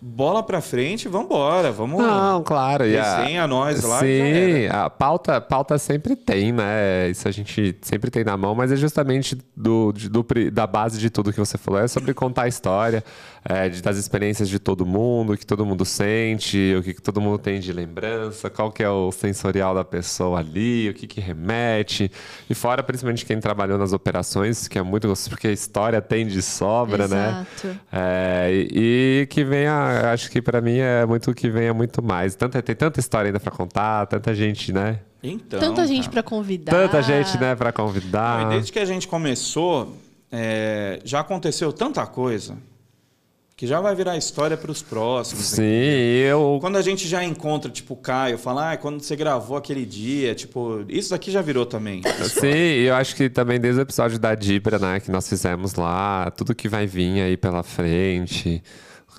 bola 0.00 0.42
para 0.42 0.60
frente, 0.60 1.08
vamos 1.08 1.26
embora, 1.26 1.70
vamos. 1.70 2.02
Não, 2.02 2.42
claro. 2.42 2.86
E 2.86 2.96
a, 2.96 3.18
Desenha 3.18 3.46
nós 3.46 3.82
lá 3.84 4.00
Sim, 4.00 4.66
a 4.70 4.88
pauta, 4.88 5.40
pauta 5.40 5.76
sempre 5.78 6.16
tem, 6.16 6.52
né? 6.52 7.10
Isso 7.10 7.28
a 7.28 7.30
gente 7.30 7.76
sempre 7.82 8.10
tem 8.10 8.24
na 8.24 8.36
mão, 8.36 8.54
mas 8.54 8.72
é 8.72 8.76
justamente 8.76 9.36
do, 9.54 9.92
do 9.92 10.24
da 10.50 10.66
base 10.66 10.98
de 10.98 11.10
tudo 11.10 11.32
que 11.32 11.38
você 11.38 11.58
falou. 11.58 11.80
É 11.80 11.86
sobre 11.88 12.14
contar 12.14 12.42
a 12.42 12.48
história, 12.48 13.04
é, 13.44 13.68
de- 13.68 13.82
das 13.82 13.96
experiências 13.98 14.48
de 14.48 14.58
todo 14.58 14.86
mundo, 14.86 15.34
o 15.34 15.36
que 15.36 15.44
todo 15.44 15.66
mundo 15.66 15.84
sente, 15.84 16.74
o 16.78 16.82
que, 16.82 16.94
que 16.94 17.02
todo 17.02 17.20
mundo 17.20 17.38
tem 17.38 17.60
de 17.60 17.72
lembrança, 17.72 18.48
qual 18.48 18.70
que 18.72 18.82
é 18.82 18.88
o 18.88 19.12
sensorial 19.12 19.74
da 19.74 19.84
pessoa 19.84 20.38
ali, 20.38 20.88
o 20.88 20.94
que, 20.94 21.06
que 21.06 21.20
remete. 21.20 22.10
E 22.48 22.54
fora, 22.54 22.82
principalmente, 22.82 23.26
quem 23.26 23.38
trabalhou 23.38 23.76
nas 23.76 23.92
operações, 23.92 24.66
que 24.66 24.78
é 24.78 24.82
muito 24.82 25.08
gostoso, 25.08 25.30
porque 25.30 25.48
a 25.48 25.52
história 25.52 26.00
tem 26.00 26.26
de 26.26 26.40
sobra, 26.40 27.06
né? 27.06 27.46
Exato. 27.62 27.78
É, 27.92 28.48
e, 28.50 29.20
e 29.22 29.26
que 29.26 29.44
venha 29.44 29.89
eu 29.89 29.89
acho 30.12 30.30
que 30.30 30.40
pra 30.40 30.60
mim 30.60 30.78
é 30.78 31.04
muito 31.06 31.30
o 31.30 31.34
que 31.34 31.48
vem 31.50 31.66
é 31.66 31.72
muito 31.72 32.02
mais. 32.02 32.34
Tanta, 32.34 32.62
tem 32.62 32.74
tanta 32.74 33.00
história 33.00 33.28
ainda 33.28 33.40
pra 33.40 33.50
contar, 33.50 34.06
tanta 34.06 34.34
gente, 34.34 34.72
né? 34.72 35.00
Então, 35.22 35.60
Tanta 35.60 35.86
gente 35.86 36.08
pra 36.08 36.22
convidar. 36.22 36.72
Tanta 36.72 37.02
gente, 37.02 37.38
né, 37.38 37.54
pra 37.54 37.72
Não, 37.76 37.86
convidar. 37.86 38.46
e 38.46 38.48
desde 38.54 38.72
que 38.72 38.78
a 38.78 38.84
gente 38.86 39.06
começou, 39.06 39.96
é, 40.32 40.98
já 41.04 41.20
aconteceu 41.20 41.72
tanta 41.72 42.06
coisa 42.06 42.56
que 43.54 43.66
já 43.66 43.78
vai 43.78 43.94
virar 43.94 44.16
história 44.16 44.56
para 44.56 44.70
os 44.70 44.80
próximos. 44.80 45.44
Sim, 45.44 45.62
entendeu? 45.62 46.54
eu. 46.54 46.58
Quando 46.62 46.76
a 46.76 46.80
gente 46.80 47.06
já 47.06 47.22
encontra, 47.22 47.70
tipo, 47.70 47.92
o 47.92 47.96
Caio, 47.98 48.38
fala, 48.38 48.72
ah, 48.72 48.76
quando 48.78 49.02
você 49.02 49.14
gravou 49.14 49.54
aquele 49.54 49.84
dia, 49.84 50.34
tipo, 50.34 50.82
isso 50.88 51.10
daqui 51.10 51.30
já 51.30 51.42
virou 51.42 51.66
também. 51.66 52.00
Sim, 52.24 52.46
e 52.46 52.86
eu 52.86 52.94
acho 52.94 53.14
que 53.14 53.28
também 53.28 53.60
desde 53.60 53.78
o 53.78 53.82
episódio 53.82 54.18
da 54.18 54.34
Dibra, 54.34 54.78
né, 54.78 54.98
que 54.98 55.10
nós 55.10 55.28
fizemos 55.28 55.74
lá, 55.74 56.30
tudo 56.30 56.54
que 56.54 56.70
vai 56.70 56.86
vir 56.86 57.20
aí 57.20 57.36
pela 57.36 57.62
frente. 57.62 58.62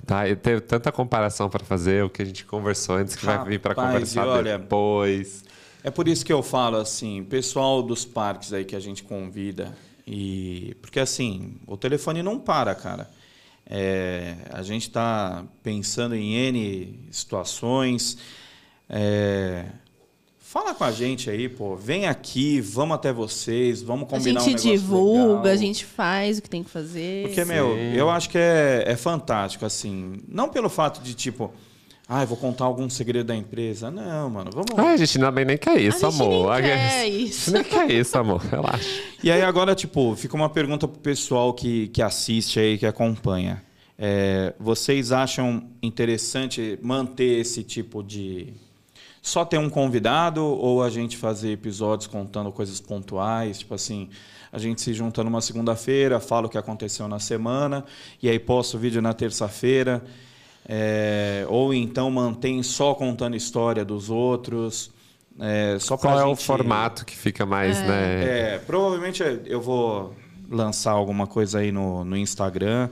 Tá, 0.04 0.28
e 0.28 0.34
teve 0.34 0.60
tanta 0.60 0.90
comparação 0.90 1.48
pra 1.48 1.64
fazer, 1.64 2.04
o 2.04 2.10
que 2.10 2.22
a 2.22 2.24
gente 2.24 2.44
conversou 2.44 2.96
antes 2.96 3.14
que 3.14 3.24
vai 3.24 3.44
vir 3.44 3.60
pra 3.60 3.70
Rapaz, 3.72 3.92
conversar 3.92 4.26
olha- 4.26 4.58
depois. 4.58 5.44
É 5.84 5.90
por 5.90 6.06
isso 6.08 6.24
que 6.24 6.32
eu 6.32 6.42
falo 6.42 6.76
assim, 6.76 7.24
pessoal 7.24 7.82
dos 7.82 8.04
parques 8.04 8.52
aí 8.52 8.64
que 8.64 8.74
a 8.76 8.80
gente 8.80 9.02
convida 9.02 9.72
e 10.06 10.76
porque 10.80 10.98
assim 11.00 11.54
o 11.66 11.76
telefone 11.76 12.22
não 12.22 12.38
para, 12.38 12.74
cara. 12.74 13.08
É, 13.64 14.34
a 14.50 14.62
gente 14.62 14.88
está 14.88 15.44
pensando 15.62 16.14
em 16.16 16.34
n 16.34 16.98
situações. 17.12 18.18
É, 18.88 19.66
fala 20.52 20.74
com 20.74 20.84
a 20.84 20.92
gente 20.92 21.30
aí, 21.30 21.48
pô. 21.48 21.74
Vem 21.76 22.06
aqui, 22.06 22.60
vamos 22.60 22.94
até 22.94 23.10
vocês, 23.10 23.80
vamos 23.80 24.04
A 24.04 24.06
combinar 24.16 24.42
um 24.42 24.44
gente 24.44 24.66
negócio 24.66 24.70
divulga, 24.72 25.34
legal. 25.36 25.46
a 25.46 25.56
gente 25.56 25.84
faz 25.86 26.36
o 26.38 26.42
que 26.42 26.50
tem 26.50 26.62
que 26.62 26.68
fazer. 26.68 27.26
Porque, 27.26 27.42
meu, 27.46 27.74
Sim. 27.74 27.94
eu 27.94 28.10
acho 28.10 28.28
que 28.28 28.36
é, 28.36 28.84
é 28.86 28.94
fantástico, 28.94 29.64
assim. 29.64 30.18
Não 30.28 30.50
pelo 30.50 30.68
fato 30.68 31.02
de, 31.02 31.14
tipo, 31.14 31.50
ah, 32.06 32.22
eu 32.22 32.26
vou 32.26 32.36
contar 32.36 32.66
algum 32.66 32.90
segredo 32.90 33.28
da 33.28 33.34
empresa. 33.34 33.90
Não, 33.90 34.28
mano, 34.28 34.50
vamos. 34.52 34.68
Ai, 34.76 34.92
a 34.92 34.96
gente 34.98 35.18
também 35.18 35.46
nem 35.46 35.56
quer 35.56 35.80
isso, 35.80 36.06
a 36.06 36.10
gente 36.10 36.22
amor. 36.22 36.50
nem 36.50 36.58
A 36.58 36.62
quer 36.62 37.04
gente 37.06 37.24
isso. 37.28 37.50
nem 37.50 37.64
quer 37.64 37.90
isso, 37.90 38.18
amor. 38.18 38.40
Relaxa. 38.42 39.00
E 39.24 39.30
aí 39.30 39.40
agora, 39.40 39.74
tipo, 39.74 40.14
fica 40.16 40.36
uma 40.36 40.50
pergunta 40.50 40.86
pro 40.86 41.00
pessoal 41.00 41.54
que, 41.54 41.88
que 41.88 42.02
assiste 42.02 42.60
aí, 42.60 42.76
que 42.76 42.84
acompanha. 42.84 43.62
É, 43.98 44.52
vocês 44.60 45.12
acham 45.12 45.62
interessante 45.82 46.78
manter 46.82 47.40
esse 47.40 47.62
tipo 47.62 48.02
de... 48.02 48.52
Só 49.22 49.44
ter 49.44 49.56
um 49.56 49.70
convidado 49.70 50.44
ou 50.44 50.82
a 50.82 50.90
gente 50.90 51.16
fazer 51.16 51.52
episódios 51.52 52.08
contando 52.08 52.50
coisas 52.50 52.80
pontuais? 52.80 53.60
Tipo 53.60 53.74
assim, 53.74 54.10
a 54.50 54.58
gente 54.58 54.82
se 54.82 54.92
junta 54.92 55.22
numa 55.22 55.40
segunda-feira, 55.40 56.18
fala 56.18 56.48
o 56.48 56.50
que 56.50 56.58
aconteceu 56.58 57.06
na 57.06 57.20
semana 57.20 57.84
e 58.20 58.28
aí 58.28 58.40
posta 58.40 58.76
o 58.76 58.80
vídeo 58.80 59.00
na 59.00 59.14
terça-feira. 59.14 60.02
É, 60.68 61.46
ou 61.48 61.72
então 61.72 62.10
mantém 62.10 62.62
só 62.64 62.94
contando 62.94 63.36
história 63.36 63.84
dos 63.84 64.10
outros. 64.10 64.90
É, 65.38 65.76
só 65.78 65.96
Qual 65.96 66.18
é 66.18 66.24
o 66.24 66.34
formato 66.34 67.04
que 67.04 67.16
fica 67.16 67.46
mais, 67.46 67.78
né? 67.78 68.54
é, 68.54 68.58
provavelmente 68.58 69.22
eu 69.46 69.60
vou 69.60 70.14
lançar 70.50 70.90
alguma 70.90 71.28
coisa 71.28 71.60
aí 71.60 71.70
no, 71.72 72.04
no 72.04 72.16
Instagram 72.16 72.90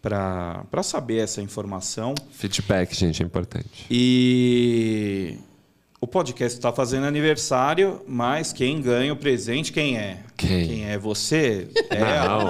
para 0.00 0.82
saber 0.82 1.18
essa 1.18 1.42
informação. 1.42 2.14
Feedback, 2.30 2.94
gente, 2.94 3.22
é 3.22 3.26
importante. 3.26 3.86
E 3.90 5.38
o 6.00 6.06
podcast 6.06 6.58
está 6.58 6.72
fazendo 6.72 7.04
aniversário, 7.04 8.00
mas 8.06 8.52
quem 8.52 8.80
ganha 8.80 9.12
o 9.12 9.16
presente, 9.16 9.70
quem 9.70 9.98
é? 9.98 10.18
Quem? 10.36 10.86
é 10.86 10.96
você? 10.96 11.68
É, 11.90 12.26
não, 12.26 12.44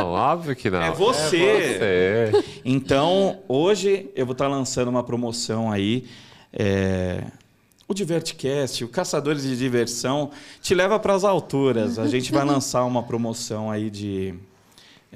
não, 0.00 0.06
óbvio 0.12 0.56
que 0.56 0.70
não. 0.70 0.80
É 0.80 0.90
você. 0.90 1.36
É 1.42 2.30
você. 2.30 2.44
Então, 2.64 3.40
hoje 3.48 4.08
eu 4.14 4.24
vou 4.24 4.32
estar 4.32 4.48
lançando 4.48 4.88
uma 4.88 5.02
promoção 5.02 5.70
aí. 5.70 6.04
é, 6.52 7.24
O 7.88 7.92
Divertcast, 7.92 8.84
o 8.84 8.88
Caçadores 8.88 9.42
de 9.42 9.56
Diversão, 9.58 10.30
te 10.62 10.74
leva 10.74 10.98
para 10.98 11.12
as 11.14 11.24
alturas. 11.24 11.98
A 11.98 12.06
gente 12.06 12.32
vai 12.32 12.44
lançar 12.46 12.84
uma 12.84 13.02
promoção 13.02 13.70
aí 13.70 13.90
de 13.90 14.34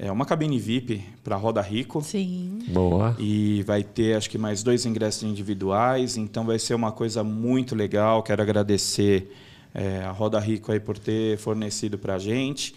é, 0.01 0.09
uma 0.09 0.25
cabine 0.25 0.57
VIP 0.57 1.03
para 1.23 1.35
Roda 1.35 1.61
Rico. 1.61 2.01
Sim. 2.01 2.59
Boa. 2.69 3.15
E 3.19 3.63
vai 3.63 3.83
ter, 3.83 4.15
acho 4.15 4.29
que, 4.29 4.37
mais 4.37 4.63
dois 4.63 4.85
ingressos 4.85 5.23
individuais. 5.23 6.15
Então, 6.15 6.45
vai 6.45 6.57
ser 6.57 6.73
uma 6.73 6.91
coisa 6.91 7.21
muito 7.21 7.75
legal. 7.75 8.23
Quero 8.23 8.41
agradecer 8.41 9.29
é, 9.73 10.01
a 10.03 10.11
Roda 10.11 10.39
Rico 10.39 10.71
aí 10.71 10.79
por 10.79 10.97
ter 10.97 11.37
fornecido 11.37 11.97
para 11.97 12.15
a 12.15 12.17
gente. 12.17 12.73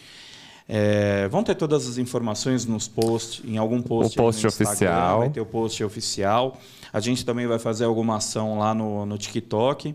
É, 0.68 1.28
vão 1.28 1.44
ter 1.44 1.54
todas 1.54 1.88
as 1.88 1.96
informações 1.96 2.66
nos 2.66 2.88
posts, 2.88 3.44
em 3.44 3.56
algum 3.56 3.80
post. 3.80 4.18
O 4.18 4.22
post 4.22 4.38
aí 4.38 4.42
no 4.42 4.48
Instagram, 4.48 4.70
oficial. 4.70 5.18
Vai 5.20 5.30
ter 5.30 5.40
o 5.40 5.46
post 5.46 5.84
oficial. 5.84 6.60
A 6.92 6.98
gente 6.98 7.24
também 7.24 7.46
vai 7.46 7.58
fazer 7.60 7.84
alguma 7.84 8.16
ação 8.16 8.58
lá 8.58 8.74
no, 8.74 9.06
no 9.06 9.16
TikTok. 9.16 9.94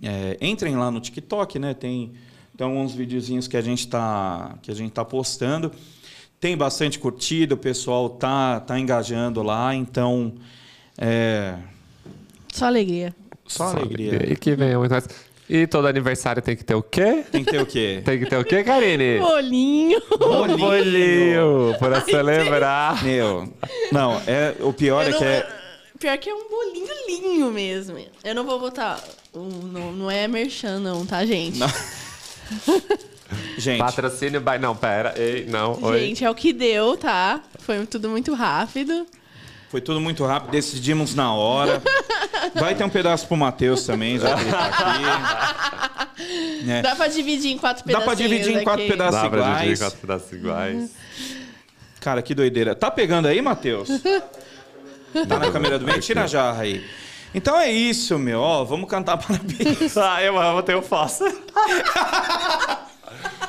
É, 0.00 0.36
entrem 0.40 0.76
lá 0.76 0.92
no 0.92 1.00
TikTok, 1.00 1.58
né? 1.58 1.74
Tem, 1.74 2.12
tem 2.56 2.66
alguns 2.66 2.94
videozinhos 2.94 3.48
que 3.48 3.56
a 3.56 3.62
gente 3.62 3.80
está 3.80 4.56
que 4.62 4.70
a 4.70 4.74
gente 4.74 4.92
tá 4.92 5.04
postando. 5.04 5.72
Tem 6.40 6.56
bastante 6.56 6.98
curtida, 6.98 7.54
o 7.54 7.58
pessoal 7.58 8.10
tá 8.10 8.60
tá 8.60 8.78
engajando 8.78 9.42
lá, 9.42 9.74
então 9.74 10.34
é, 10.98 11.54
Só 12.52 12.66
alegria. 12.66 13.14
só 13.46 13.64
alegria. 13.68 14.32
E 14.32 14.36
que 14.36 14.54
venha 14.54 14.78
muito 14.78 14.90
mais. 14.92 15.08
E 15.48 15.66
todo 15.66 15.86
aniversário 15.86 16.42
tem 16.42 16.56
que 16.56 16.64
ter 16.64 16.74
o 16.74 16.82
quê? 16.82 17.24
Tem 17.30 17.44
que 17.44 17.50
ter 17.52 17.60
o 17.62 17.66
quê? 17.66 18.02
Tem 18.04 18.18
que 18.18 18.26
ter 18.26 18.36
o 18.36 18.44
quê, 18.44 18.64
Karine? 18.64 19.18
Bolinho. 19.20 20.02
Um 20.20 20.56
bolinho 20.56 21.76
para 21.78 22.00
celebrar. 22.02 23.02
Meu, 23.04 23.48
não, 23.92 24.20
é 24.26 24.54
o 24.60 24.72
pior 24.72 25.02
Eu 25.04 25.08
é 25.08 25.10
não- 25.12 25.18
que 25.18 25.24
é 25.24 25.48
Pior 25.98 26.18
que 26.18 26.28
é 26.28 26.34
um 26.34 26.48
bolinho 26.50 26.92
linho 27.08 27.50
mesmo. 27.52 27.96
Eu 28.22 28.34
não 28.34 28.44
vou 28.44 28.60
botar. 28.60 29.02
Não, 29.34 29.92
não 29.92 30.10
é 30.10 30.28
merchan, 30.28 30.78
não, 30.80 31.06
tá, 31.06 31.24
gente? 31.24 31.58
Não. 31.58 31.68
gente. 33.58 33.78
Patrocínio 33.78 34.40
by... 34.40 34.58
Não, 34.60 34.74
pera. 34.76 35.14
Ei, 35.16 35.46
não. 35.46 35.78
Oi. 35.82 36.00
Gente, 36.00 36.24
é 36.24 36.30
o 36.30 36.34
que 36.34 36.52
deu, 36.52 36.96
tá? 36.96 37.40
Foi 37.58 37.84
tudo 37.86 38.08
muito 38.08 38.34
rápido. 38.34 39.06
Foi 39.68 39.80
tudo 39.80 40.00
muito 40.00 40.24
rápido, 40.24 40.52
decidimos 40.52 41.14
na 41.14 41.32
hora. 41.34 41.82
Vai 42.54 42.74
ter 42.74 42.84
um 42.84 42.88
pedaço 42.88 43.26
pro 43.26 43.36
Matheus 43.36 43.84
também, 43.84 44.18
já 44.18 44.34
que 44.34 44.42
ele 44.42 44.50
tá 44.52 44.66
aqui. 44.66 46.64
Né? 46.64 46.82
Dá 46.86 46.94
pra 46.94 47.08
dividir 47.08 47.50
em 47.52 47.58
quatro 47.58 47.82
Dá 47.84 47.86
pedaços. 47.86 48.04
pra 48.04 48.14
dividir 48.14 48.56
em 48.56 48.64
quatro 48.64 48.86
pedaços 48.86 49.22
Dá 49.22 49.28
pra 49.28 49.40
dividir 49.40 49.58
em 49.58 49.62
iguais. 49.64 49.78
quatro 49.80 49.98
pedaços 49.98 50.32
iguais. 50.32 50.90
Cara, 52.00 52.22
que 52.22 52.34
doideira. 52.34 52.74
Tá 52.74 52.90
pegando 52.90 53.26
aí, 53.26 53.40
Matheus? 53.42 53.88
Tá 55.28 55.38
na 55.38 55.50
câmera 55.50 55.78
do 55.78 55.86
meio? 55.86 55.98
Tira 55.98 56.24
a 56.24 56.26
jarra 56.26 56.62
aí. 56.62 56.84
Então 57.34 57.58
é 57.58 57.72
isso, 57.72 58.18
meu. 58.18 58.38
Ó, 58.38 58.64
vamos 58.64 58.88
cantar 58.90 59.16
parabéns. 59.16 59.96
ah, 59.96 60.22
eu 60.22 60.38
amo, 60.38 60.62
eu 60.68 60.82
faço. 60.82 61.24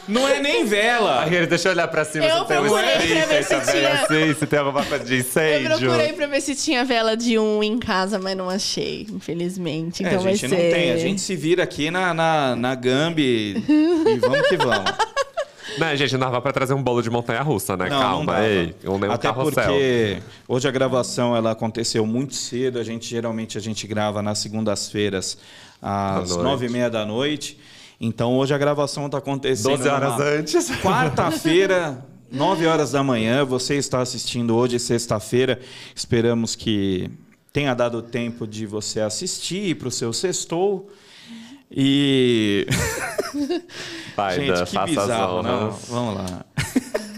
Não 0.08 0.28
é 0.28 0.40
nem 0.40 0.66
vela. 0.66 1.24
Aquele, 1.26 1.46
deixa 1.48 1.68
eu 1.68 1.74
olhar 1.74 1.88
pra 1.88 2.06
cima 2.06 2.26
Eu 2.26 2.42
se 2.44 2.48
tem 2.48 2.58
um 2.58 2.62
procurei 2.62 2.84
pra 2.92 2.98
espírito, 3.04 3.28
ver 3.28 3.44
se 3.44 3.50
tinha- 3.50 4.06
vela 4.06 4.34
se 4.36 4.46
tem 4.48 4.60
alguma 4.60 4.86
coisa 4.86 5.04
de 5.06 5.14
Eu 5.14 5.20
incêndio. 5.20 5.78
procurei 5.80 6.14
pra 6.14 6.28
ver 6.28 6.42
se 6.42 6.56
tinha 6.56 6.86
vela 6.86 7.18
de 7.18 7.38
um 7.38 7.62
em 7.64 7.78
casa, 7.78 8.18
mas 8.18 8.36
não 8.38 8.50
achei, 8.50 9.06
infelizmente. 9.12 10.04
É, 10.04 10.08
Então 10.08 10.20
a 10.20 10.24
vai 10.24 10.36
gente 10.36 10.50
ser. 10.50 10.56
não 10.64 10.72
tem. 10.72 10.92
A 10.92 10.98
gente 10.98 11.22
se 11.22 11.36
vira 11.36 11.64
aqui 11.64 11.92
na, 11.92 12.14
na, 12.14 12.56
na 12.56 12.76
Gambi 12.76 13.64
e 13.68 14.18
vamos 14.20 14.48
que 14.48 14.58
vamos. 14.58 14.92
Não, 15.78 15.96
gente, 15.96 16.14
não 16.14 16.22
dava 16.22 16.42
pra 16.42 16.52
trazer 16.52 16.74
um 16.74 16.82
bolo 16.82 17.04
de 17.04 17.10
montanha-russa, 17.10 17.78
né? 17.78 17.88
Não, 17.88 17.98
não 17.98 18.02
Calma, 18.02 18.34
dava. 18.34 18.48
ei. 18.48 18.74
Nem 18.84 19.10
um 19.10 19.12
Até 19.12 19.28
carrossel. 19.28 19.64
porque 19.66 20.18
hoje 20.48 20.68
a 20.68 20.72
gravação 20.72 21.36
ela 21.36 21.52
aconteceu 21.52 22.04
muito 22.04 22.34
cedo. 22.34 22.80
A 22.80 22.84
gente 22.84 23.08
geralmente 23.08 23.60
a 23.60 23.62
gente 23.62 23.86
grava 23.86 24.24
nas 24.24 24.40
segundas-feiras 24.40 25.38
às 25.80 26.36
nove 26.36 26.66
e 26.66 26.70
meia 26.70 26.90
da 26.90 27.06
noite. 27.06 27.60
Então 28.00 28.36
hoje 28.38 28.54
a 28.54 28.58
gravação 28.58 29.08
está 29.08 29.18
acontecendo 29.18 29.78
12 29.78 29.90
horas 29.90 30.20
antes. 30.20 30.70
Quarta-feira, 30.82 32.06
9 32.32 32.66
horas 32.68 32.92
da 32.92 33.04
manhã. 33.04 33.44
Você 33.44 33.76
está 33.76 34.00
assistindo 34.02 34.56
hoje, 34.56 34.80
sexta-feira. 34.80 35.60
Esperamos 35.96 36.56
que 36.56 37.10
tenha 37.52 37.74
dado 37.74 38.02
tempo 38.02 38.46
de 38.46 38.66
você 38.66 39.02
assistir 39.02 39.76
para 39.78 39.88
o 39.88 39.92
seu 39.92 40.14
sextou. 40.14 40.90
E. 41.72 42.68
Vai, 44.16 44.36
Gente, 44.36 44.54
Dan, 44.54 44.66
que 44.66 44.86
bizarro, 44.86 45.44
não? 45.44 45.68
honras. 45.68 45.86
Vamos 45.90 46.16
lá. 46.16 46.46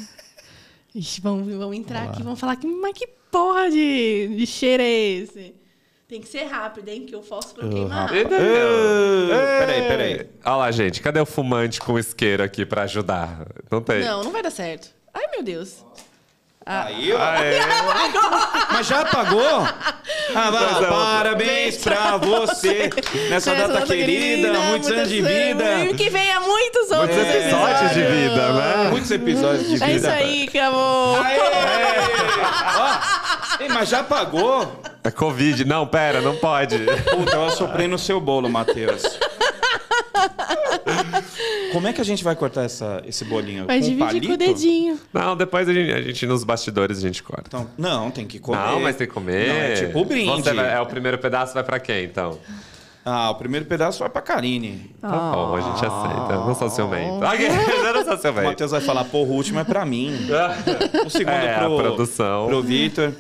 Ixi, 0.96 1.22
vamos, 1.22 1.54
vamos 1.54 1.78
entrar 1.78 2.10
aqui, 2.10 2.24
vamos 2.24 2.40
falar 2.40 2.56
que, 2.56 2.66
mas 2.66 2.94
que 2.94 3.08
porra 3.32 3.70
de, 3.70 4.36
de 4.36 4.48
cheiro 4.48 4.82
é 4.82 4.90
esse? 4.90 5.54
Tem 6.10 6.20
que 6.20 6.28
ser 6.28 6.46
rápido, 6.46 6.90
hein? 6.90 7.06
Que 7.06 7.14
eu 7.14 7.22
fósforo 7.22 7.68
Oh, 7.68 7.70
queima 7.70 7.94
rapaz. 7.94 8.24
rápido. 8.24 8.36
Ah, 8.36 9.60
Peraí, 9.60 9.82
peraí. 9.88 10.30
Olha 10.44 10.56
lá, 10.56 10.72
gente. 10.72 11.02
Cadê 11.02 11.20
o 11.20 11.26
fumante 11.26 11.80
com 11.80 12.00
isqueiro 12.00 12.42
aqui 12.44 12.66
pra 12.66 12.82
ajudar? 12.84 13.46
Não 13.70 13.80
tem. 13.80 14.04
Não, 14.04 14.24
não 14.24 14.32
vai 14.32 14.42
dar 14.42 14.50
certo. 14.50 14.90
Ai, 15.14 15.26
meu 15.32 15.44
Deus. 15.44 15.86
Ah, 16.66 16.86
Aí, 16.86 17.14
ó. 17.14 17.18
Aê. 17.20 17.60
Mas 18.74 18.88
já 18.88 19.02
apagou? 19.02 19.62
Ah, 20.36 20.52
Pois 20.52 20.84
é, 20.84 20.88
parabéns 20.90 21.78
pra 21.78 22.18
você 22.18 22.90
nessa 23.30 23.52
essa 23.54 23.68
data 23.68 23.86
querida, 23.86 24.52
muitos 24.62 24.90
anos 24.90 25.10
de 25.10 25.22
vida. 25.22 25.86
E 25.86 25.94
que 25.96 26.10
venha 26.10 26.40
muitos 26.40 26.90
outros 26.92 27.16
Muitos 27.18 27.36
episódios 27.36 27.92
de 27.94 28.02
vida, 28.04 28.54
né? 28.54 28.90
Muitos 28.90 29.12
episódios 29.12 29.68
de 29.68 29.74
vida. 29.78 29.86
É 29.88 29.96
isso 29.96 30.10
aí, 30.10 30.48
acabou. 30.48 31.22
Aê! 31.22 31.40
Ó, 32.80 33.64
ei, 33.64 33.70
mas 33.70 33.90
já 33.90 34.00
apagou? 34.00 34.82
É 35.04 35.12
Covid. 35.12 35.64
Não, 35.66 35.88
pera, 35.88 36.22
não 36.22 36.36
pode. 36.36 36.78
Puta, 36.78 37.36
eu 37.36 37.46
assoprei 37.46 37.88
no 37.88 37.98
seu 37.98 38.20
bolo, 38.20 38.50
Matheus. 38.50 39.04
Como 41.72 41.88
é 41.88 41.94
que 41.94 42.02
a 42.02 42.04
gente 42.04 42.24
vai 42.24 42.36
cortar 42.36 42.64
essa, 42.64 43.02
esse 43.06 43.24
bolinho? 43.24 43.66
Vai 43.66 43.78
com 43.80 43.84
dividir 43.86 44.06
palito? 44.06 44.28
com 44.28 44.34
o 44.34 44.38
dedinho. 44.38 45.00
Não, 45.14 45.36
depois 45.38 45.70
a 45.70 45.74
gente, 45.74 45.92
a 45.94 46.02
gente 46.02 46.26
nos 46.26 46.44
bastidores 46.44 46.98
a 46.98 47.02
gente 47.02 47.22
corta. 47.24 47.44
Então, 47.48 47.68
não, 47.78 48.10
tem 48.12 48.26
que 48.26 48.40
comer. 48.40 48.58
Não, 48.58 48.80
mas 48.82 48.96
tem 48.96 49.08
que 49.08 49.14
comer. 49.14 49.48
Não, 49.48 49.56
é 49.56 49.74
tipo 49.76 50.00
o 50.02 50.06
brinde. 50.06 50.42
Você 50.44 50.54
vai- 50.54 50.74
é 50.74 50.80
o 50.82 50.86
primeiro 50.86 51.18
pedaço 51.18 51.54
vai 51.54 51.64
pra 51.64 51.80
quem, 51.80 52.04
então? 52.06 52.38
Ah, 53.06 53.30
o 53.32 53.36
primeiro 53.36 53.66
pedaço 53.66 54.00
vai 54.00 54.10
pra 54.10 54.22
Karine. 54.22 54.94
Tá 55.02 55.08
bom, 55.08 55.56
a 55.56 55.62
gente 55.62 55.86
aceita. 55.86 56.34
Não 56.46 56.54
sou 56.56 56.70
ciumento. 56.70 57.24
Ah. 57.24 57.30
Ok, 57.34 57.48
eu 57.88 57.94
não 57.94 58.06
sou 58.06 58.18
O. 58.18 58.46
Matheus 58.46 58.72
vai 58.72 58.82
falar, 58.82 59.06
porra, 59.06 59.30
o 59.30 59.34
último 59.36 59.60
é 59.60 59.64
pra 59.64 59.86
mim. 59.86 60.14
O 61.06 61.10
segundo 61.10 61.34
É, 61.34 61.56
a 61.56 61.60
pro, 61.60 61.78
produção. 61.78 62.48
pro 62.48 62.62
Vitor. 62.62 63.14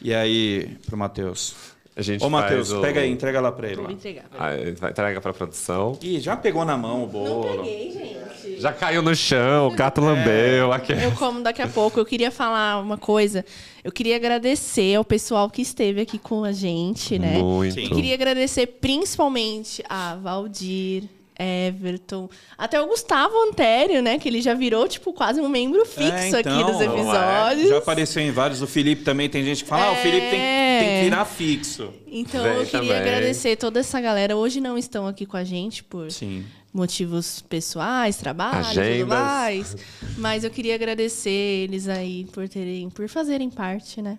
E 0.00 0.14
aí, 0.14 0.76
pro 0.86 0.96
Matheus. 0.96 1.54
A 1.96 2.02
gente 2.02 2.22
Ô, 2.24 2.30
Matheus, 2.30 2.70
o- 2.70 2.80
pega 2.80 3.00
aí, 3.00 3.10
entrega 3.10 3.40
lá 3.40 3.50
pra 3.50 3.66
ele. 3.66 3.76
Vou 3.76 3.86
Lá. 3.86 3.92
entregar. 3.92 4.24
Vai 4.30 4.90
entrega 4.90 5.20
pra 5.20 5.32
produção. 5.32 5.98
Ih, 6.00 6.20
já 6.20 6.36
pegou 6.36 6.64
na 6.64 6.76
mão 6.76 6.98
o 6.98 7.00
Não 7.00 7.08
bolo. 7.08 7.64
peguei, 7.64 7.90
gente. 7.90 8.60
Já 8.60 8.72
caiu 8.72 9.02
no 9.02 9.14
chão, 9.16 9.66
o 9.66 9.70
gato 9.72 10.00
lambeu. 10.00 10.72
Aqui. 10.72 10.92
Eu 10.92 11.10
como 11.12 11.42
daqui 11.42 11.60
a 11.60 11.66
pouco. 11.66 11.98
Eu 11.98 12.06
queria 12.06 12.30
falar 12.30 12.80
uma 12.80 12.96
coisa. 12.96 13.44
Eu 13.82 13.90
queria 13.90 14.14
agradecer 14.14 14.94
ao 14.94 15.04
pessoal 15.04 15.50
que 15.50 15.60
esteve 15.60 16.00
aqui 16.00 16.18
com 16.18 16.44
a 16.44 16.52
gente, 16.52 17.18
né? 17.18 17.38
Muito. 17.42 17.74
Sim. 17.74 17.88
Queria 17.88 18.14
agradecer 18.14 18.66
principalmente 18.68 19.82
a 19.88 20.14
Valdir, 20.14 21.02
Everton, 21.38 22.28
até 22.56 22.80
o 22.80 22.86
Gustavo 22.88 23.34
Antério, 23.48 24.02
né? 24.02 24.18
Que 24.18 24.28
ele 24.28 24.40
já 24.42 24.54
virou, 24.54 24.88
tipo, 24.88 25.12
quase 25.12 25.40
um 25.40 25.48
membro 25.48 25.84
fixo 25.86 26.36
É, 26.36 26.40
aqui 26.40 26.48
então, 26.48 26.66
dos 26.66 26.80
não 26.80 26.82
é? 26.82 26.84
episódios. 26.86 27.68
Já 27.68 27.78
apareceu 27.78 28.22
em 28.22 28.30
vários. 28.32 28.60
O 28.60 28.66
Felipe 28.66 29.02
também 29.04 29.28
tem 29.28 29.44
gente 29.44 29.62
que 29.62 29.68
fala, 29.68 29.86
ah, 29.86 29.92
o 29.92 29.96
Felipe 29.96 30.28
tem, 30.30 30.40
tem 30.40 30.88
que 30.98 31.04
virar 31.04 31.24
fixo. 31.24 31.92
Então 32.06 32.42
Vem 32.42 32.52
eu 32.54 32.64
queria 32.66 32.80
também. 32.80 32.96
agradecer 32.96 33.56
toda 33.56 33.80
essa 33.80 34.00
galera. 34.00 34.36
Hoje 34.36 34.60
não 34.60 34.76
estão 34.76 35.06
aqui 35.06 35.24
com 35.26 35.36
a 35.36 35.44
gente 35.44 35.84
por 35.84 36.10
Sim. 36.10 36.44
motivos 36.72 37.40
pessoais, 37.48 38.16
trabalho 38.16 38.56
e 38.64 38.70
Agendas. 38.70 38.98
tudo 38.98 39.06
mais. 39.08 39.76
Mas 40.16 40.42
eu 40.44 40.50
queria 40.50 40.74
agradecer 40.74 41.30
eles 41.30 41.86
aí 41.88 42.26
por 42.32 42.48
terem, 42.48 42.90
por 42.90 43.08
fazerem 43.08 43.48
parte, 43.50 44.02
né? 44.02 44.18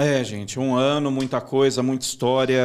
É, 0.00 0.22
gente, 0.22 0.60
um 0.60 0.76
ano, 0.76 1.10
muita 1.10 1.40
coisa, 1.40 1.82
muita 1.82 2.04
história. 2.04 2.62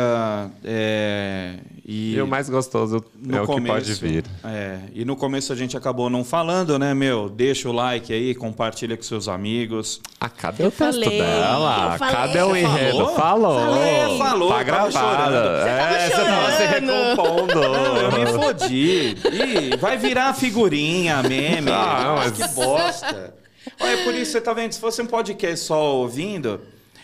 é, 0.64 1.56
e 1.84 2.14
E 2.14 2.22
o 2.22 2.28
mais 2.28 2.48
gostoso 2.48 3.04
no 3.20 3.36
é 3.38 3.42
o 3.42 3.48
que 3.48 3.54
pode 3.62 3.64
começo- 3.64 4.02
vir. 4.02 4.24
É, 4.44 4.78
e 4.94 5.04
no 5.04 5.16
começo 5.16 5.52
a 5.52 5.56
gente 5.56 5.76
acabou 5.76 6.12
não 6.12 6.24
falando, 6.24 6.78
né, 6.78 6.94
meu? 6.94 7.28
Deixa 7.30 7.68
o 7.68 7.72
like 7.72 8.14
aí, 8.14 8.36
compartilha 8.36 8.96
com 8.96 9.02
seus 9.02 9.28
amigos. 9.28 10.00
Ah, 10.22 10.30
cadê 10.30 10.64
Eu 10.64 10.68
o 10.68 10.72
texto 10.72 11.02
falei, 11.02 11.18
dela? 11.20 11.98
falei. 11.98 12.16
Cadê 12.16 12.42
o 12.44 12.56
enredo? 12.56 12.98
falou? 12.98 13.16
Falou. 13.16 13.60
Falei, 13.60 14.18
falou, 14.20 14.48
Tá 14.50 14.54
tava 14.54 14.64
gravado. 14.64 14.92
chorando. 14.94 15.68
É, 15.68 16.10
você 16.10 16.16
tava 16.16 16.52
se 16.52 16.58
chorando. 16.68 16.92
recompondo. 17.16 17.56
Não, 17.56 17.98
eu 17.98 18.12
me 18.12 18.26
fodi. 18.44 19.16
Ih, 19.32 19.78
vai 19.80 19.98
virar 19.98 20.34
figurinha, 20.36 21.24
meme. 21.24 21.72
Ah, 21.72 22.14
mas- 22.18 22.32
Que 22.32 22.48
bosta. 22.54 23.34
Olha, 23.80 23.98
por 24.04 24.14
isso, 24.14 24.34
você 24.34 24.42
tá 24.42 24.54
vendo? 24.54 24.72
Se 24.74 24.80
fosse 24.80 25.02
um 25.02 25.06
podcast 25.08 25.66
só 25.66 25.96
ouvindo, 25.96 26.60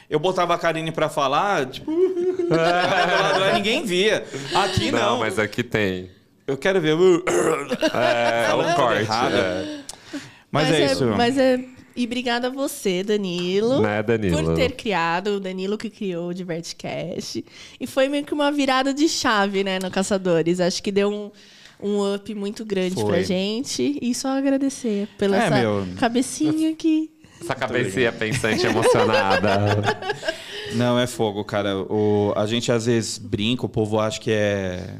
eu 0.09 0.19
botava 0.19 0.53
a 0.55 0.57
Karine 0.57 0.91
pra 0.91 1.07
falar, 1.09 1.65
tipo... 1.67 1.91
ninguém 3.53 3.85
via. 3.85 4.25
Aqui 4.55 4.91
não. 4.91 4.99
Não, 4.99 5.19
mas 5.19 5.37
aqui 5.37 5.63
tem. 5.63 6.09
Eu 6.47 6.57
quero 6.57 6.81
ver... 6.81 6.95
É, 7.93 8.47
é 8.49 8.53
um 8.55 8.73
corte. 8.73 9.09
é. 9.11 9.79
Mas, 10.51 10.71
é, 10.71 10.85
isso. 10.85 11.05
Mas 11.15 11.37
é. 11.37 11.63
E 11.95 12.05
obrigada 12.05 12.47
a 12.47 12.49
você, 12.49 13.03
Danilo. 13.03 13.81
Né, 13.81 14.01
Danilo? 14.01 14.43
Por 14.43 14.55
ter 14.55 14.71
criado, 14.71 15.31
o 15.35 15.39
Danilo 15.39 15.77
que 15.77 15.89
criou 15.89 16.29
o 16.29 16.33
Divertcast. 16.33 17.43
E 17.79 17.85
foi 17.85 18.07
meio 18.07 18.23
que 18.23 18.33
uma 18.33 18.51
virada 18.51 18.93
de 18.93 19.07
chave, 19.09 19.63
né, 19.63 19.79
no 19.79 19.91
Caçadores. 19.91 20.59
Acho 20.59 20.81
que 20.81 20.91
deu 20.91 21.09
um, 21.11 21.31
um 21.81 22.15
up 22.15 22.33
muito 22.33 22.63
grande 22.63 22.95
Foi. 22.95 23.05
pra 23.05 23.21
gente. 23.21 23.97
E 24.01 24.15
só 24.15 24.29
agradecer 24.29 25.07
pela 25.17 25.35
É, 25.35 25.45
essa 25.45 25.55
meu. 25.57 25.87
cabecinha 25.99 26.71
aqui. 26.71 27.11
Essa 27.41 27.55
cabecinha 27.55 28.11
pensante 28.11 28.65
emocionada. 28.65 29.59
Não, 30.75 30.99
é 30.99 31.07
fogo, 31.07 31.43
cara. 31.43 31.77
O, 31.77 32.33
a 32.35 32.45
gente 32.45 32.71
às 32.71 32.85
vezes 32.85 33.17
brinca, 33.17 33.65
o 33.65 33.69
povo 33.69 33.99
acha 33.99 34.19
que 34.19 34.31
é. 34.31 34.95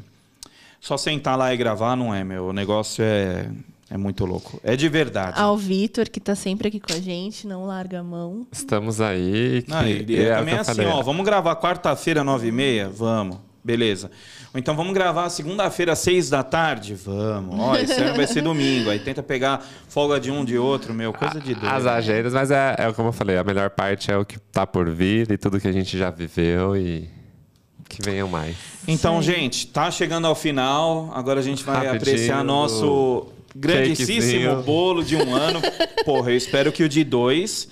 Só 0.80 0.96
sentar 0.96 1.36
lá 1.36 1.52
e 1.52 1.56
gravar, 1.56 1.94
não 1.94 2.14
é, 2.14 2.24
meu. 2.24 2.46
O 2.46 2.52
negócio 2.52 3.04
é, 3.04 3.50
é 3.90 3.98
muito 3.98 4.24
louco. 4.24 4.58
É 4.64 4.74
de 4.74 4.88
verdade. 4.88 5.38
Ao 5.38 5.56
Vitor, 5.56 6.08
que 6.08 6.18
tá 6.18 6.34
sempre 6.34 6.68
aqui 6.68 6.80
com 6.80 6.92
a 6.92 7.00
gente, 7.00 7.46
não 7.46 7.66
larga 7.66 8.00
a 8.00 8.02
mão. 8.02 8.46
Estamos 8.50 8.98
aí. 9.00 9.62
Que 9.62 9.70
Não, 9.70 9.80
é 9.80 9.82
o 9.82 9.84
também 9.84 10.04
que 10.06 10.16
é 10.16 10.54
eu 10.54 10.60
assim, 10.60 10.84
ó. 10.86 11.02
Vamos 11.02 11.24
gravar 11.24 11.54
quarta-feira, 11.56 12.24
nove 12.24 12.48
e 12.48 12.52
meia? 12.52 12.88
Vamos. 12.88 13.36
Beleza. 13.62 14.10
Ou 14.54 14.58
então 14.58 14.74
vamos 14.74 14.94
gravar 14.94 15.28
segunda-feira, 15.28 15.94
seis 15.94 16.30
da 16.30 16.42
tarde? 16.42 16.94
Vamos. 16.94 17.58
Ó, 17.58 17.76
esse 17.76 17.92
ano 17.92 18.16
vai 18.16 18.26
ser 18.26 18.42
domingo. 18.42 18.90
Aí 18.90 18.98
tenta 18.98 19.22
pegar 19.22 19.64
folga 19.88 20.18
de 20.18 20.30
um 20.30 20.44
de 20.44 20.56
outro, 20.56 20.94
meu. 20.94 21.12
Coisa 21.12 21.40
de 21.40 21.54
doido. 21.54 21.68
As 21.68 21.86
agendas, 21.86 22.32
mas 22.32 22.50
é, 22.50 22.74
é 22.78 22.92
como 22.92 23.08
eu 23.08 23.12
falei, 23.12 23.36
a 23.36 23.44
melhor 23.44 23.70
parte 23.70 24.10
é 24.10 24.16
o 24.16 24.24
que 24.24 24.38
tá 24.38 24.66
por 24.66 24.88
vir 24.88 25.30
e 25.30 25.36
tudo 25.36 25.60
que 25.60 25.68
a 25.68 25.72
gente 25.72 25.96
já 25.98 26.10
viveu 26.10 26.76
e 26.76 27.08
que 27.88 28.02
venham 28.02 28.28
mais. 28.28 28.56
Então, 28.88 29.20
gente, 29.20 29.66
tá 29.66 29.90
chegando 29.90 30.26
ao 30.26 30.34
final. 30.34 31.10
Agora 31.14 31.40
a 31.40 31.42
gente 31.42 31.62
vai 31.62 31.86
Rapidinho, 31.86 31.96
apreciar 31.96 32.44
nosso 32.44 33.26
grandíssimo 33.54 34.62
bolo 34.62 35.02
de 35.02 35.16
um 35.16 35.34
ano. 35.34 35.60
Porra, 36.04 36.30
eu 36.30 36.36
espero 36.36 36.72
que 36.72 36.82
o 36.82 36.88
de 36.88 37.04
dois 37.04 37.68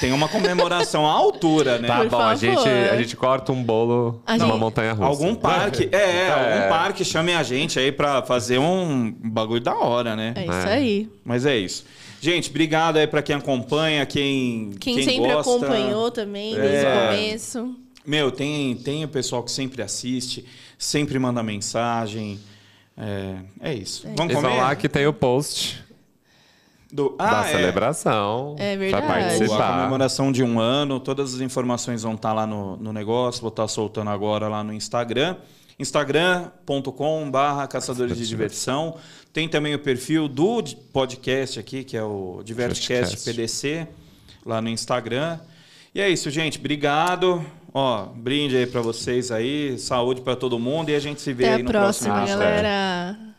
tenha 0.00 0.14
uma 0.14 0.28
comemoração 0.28 1.06
à 1.06 1.10
altura, 1.12 1.78
né? 1.78 1.88
Tá 1.88 1.98
Por 1.98 2.08
bom, 2.10 2.18
a 2.20 2.34
gente, 2.34 2.68
a 2.68 2.96
gente 2.96 3.16
corta 3.16 3.52
um 3.52 3.62
bolo 3.62 4.20
A 4.26 4.36
numa 4.36 4.46
gente- 4.50 4.58
montanha 4.60 4.92
russa. 4.92 5.04
Algum 5.08 5.34
parque, 5.34 5.88
é, 5.92 5.96
é, 6.00 6.26
É. 6.28 6.30
algum 6.32 6.68
parque 6.68 7.04
chame 7.04 7.32
a 7.32 7.42
gente 7.42 7.78
aí 7.78 7.92
pra 7.92 8.22
fazer 8.22 8.58
um 8.58 9.10
bagulho 9.22 9.60
da 9.60 9.74
hora, 9.74 10.14
né? 10.16 10.32
É 10.36 10.42
isso 10.42 10.68
É. 10.68 10.72
aí. 10.74 11.08
Mas 11.24 11.46
é 11.46 11.56
isso. 11.56 11.84
Gente, 12.20 12.50
obrigado 12.50 12.98
aí 12.98 13.06
pra 13.06 13.22
quem 13.22 13.34
acompanha, 13.34 14.04
quem 14.04 14.72
Quem, 14.78 15.02
sempre 15.02 15.32
gosta. 15.32 15.50
acompanhou 15.50 16.10
também, 16.10 16.54
desde 16.54 16.84
É. 16.84 16.94
o 16.94 17.06
começo. 17.16 17.74
Meu, 18.06 18.30
tem, 18.30 18.74
tem 18.76 19.04
o 19.04 19.08
pessoal 19.08 19.42
que 19.42 19.50
sempre 19.50 19.82
assiste, 19.82 20.44
sempre 20.78 21.18
manda 21.18 21.42
mensagem. 21.42 22.38
É, 22.96 23.36
é 23.60 23.74
isso. 23.74 24.02
Vamos 24.16 24.32
Eles 24.32 24.36
comer? 24.36 24.48
vão 24.48 24.56
lá 24.58 24.74
que 24.76 24.88
tem 24.88 25.06
o 25.06 25.12
post 25.12 25.82
Do, 26.92 27.16
da 27.16 27.40
ah, 27.42 27.48
é. 27.48 27.52
celebração. 27.52 28.56
É 28.58 28.76
Pra 28.76 28.84
verdade. 28.84 29.04
A 29.04 29.08
participar. 29.08 29.76
comemoração 29.78 30.30
de 30.32 30.42
um 30.42 30.58
ano, 30.60 31.00
todas 31.00 31.34
as 31.34 31.40
informações 31.40 32.02
vão 32.02 32.14
estar 32.14 32.32
lá 32.32 32.46
no, 32.46 32.76
no 32.76 32.92
negócio, 32.92 33.40
vou 33.40 33.48
estar 33.50 33.66
soltando 33.68 34.10
agora 34.10 34.48
lá 34.48 34.62
no 34.64 34.72
Instagram. 34.72 35.36
instagram.com.br 35.78 37.66
caçadores 37.68 38.16
de 38.16 38.26
diversão. 38.26 38.96
Tem 39.32 39.48
também 39.48 39.74
o 39.74 39.78
perfil 39.78 40.28
do 40.28 40.62
podcast 40.92 41.58
aqui, 41.60 41.84
que 41.84 41.96
é 41.96 42.02
o 42.02 42.42
Divertcast. 42.44 43.16
PDC, 43.24 43.86
lá 44.44 44.60
no 44.60 44.68
Instagram. 44.68 45.38
E 45.94 46.00
é 46.00 46.08
isso, 46.08 46.30
gente. 46.30 46.58
Obrigado. 46.58 47.44
Ó, 47.72 48.06
brinde 48.06 48.56
aí 48.56 48.66
pra 48.66 48.80
vocês 48.80 49.30
aí, 49.30 49.78
saúde 49.78 50.20
pra 50.22 50.34
todo 50.34 50.58
mundo 50.58 50.90
e 50.90 50.94
a 50.94 51.00
gente 51.00 51.20
se 51.20 51.32
vê 51.32 51.44
Até 51.44 51.54
aí 51.54 51.60
a 51.60 51.64
no 51.64 51.70
próxima, 51.70 52.14
próximo. 52.14 52.42
episódio. 52.42 52.62
galera. 52.62 53.29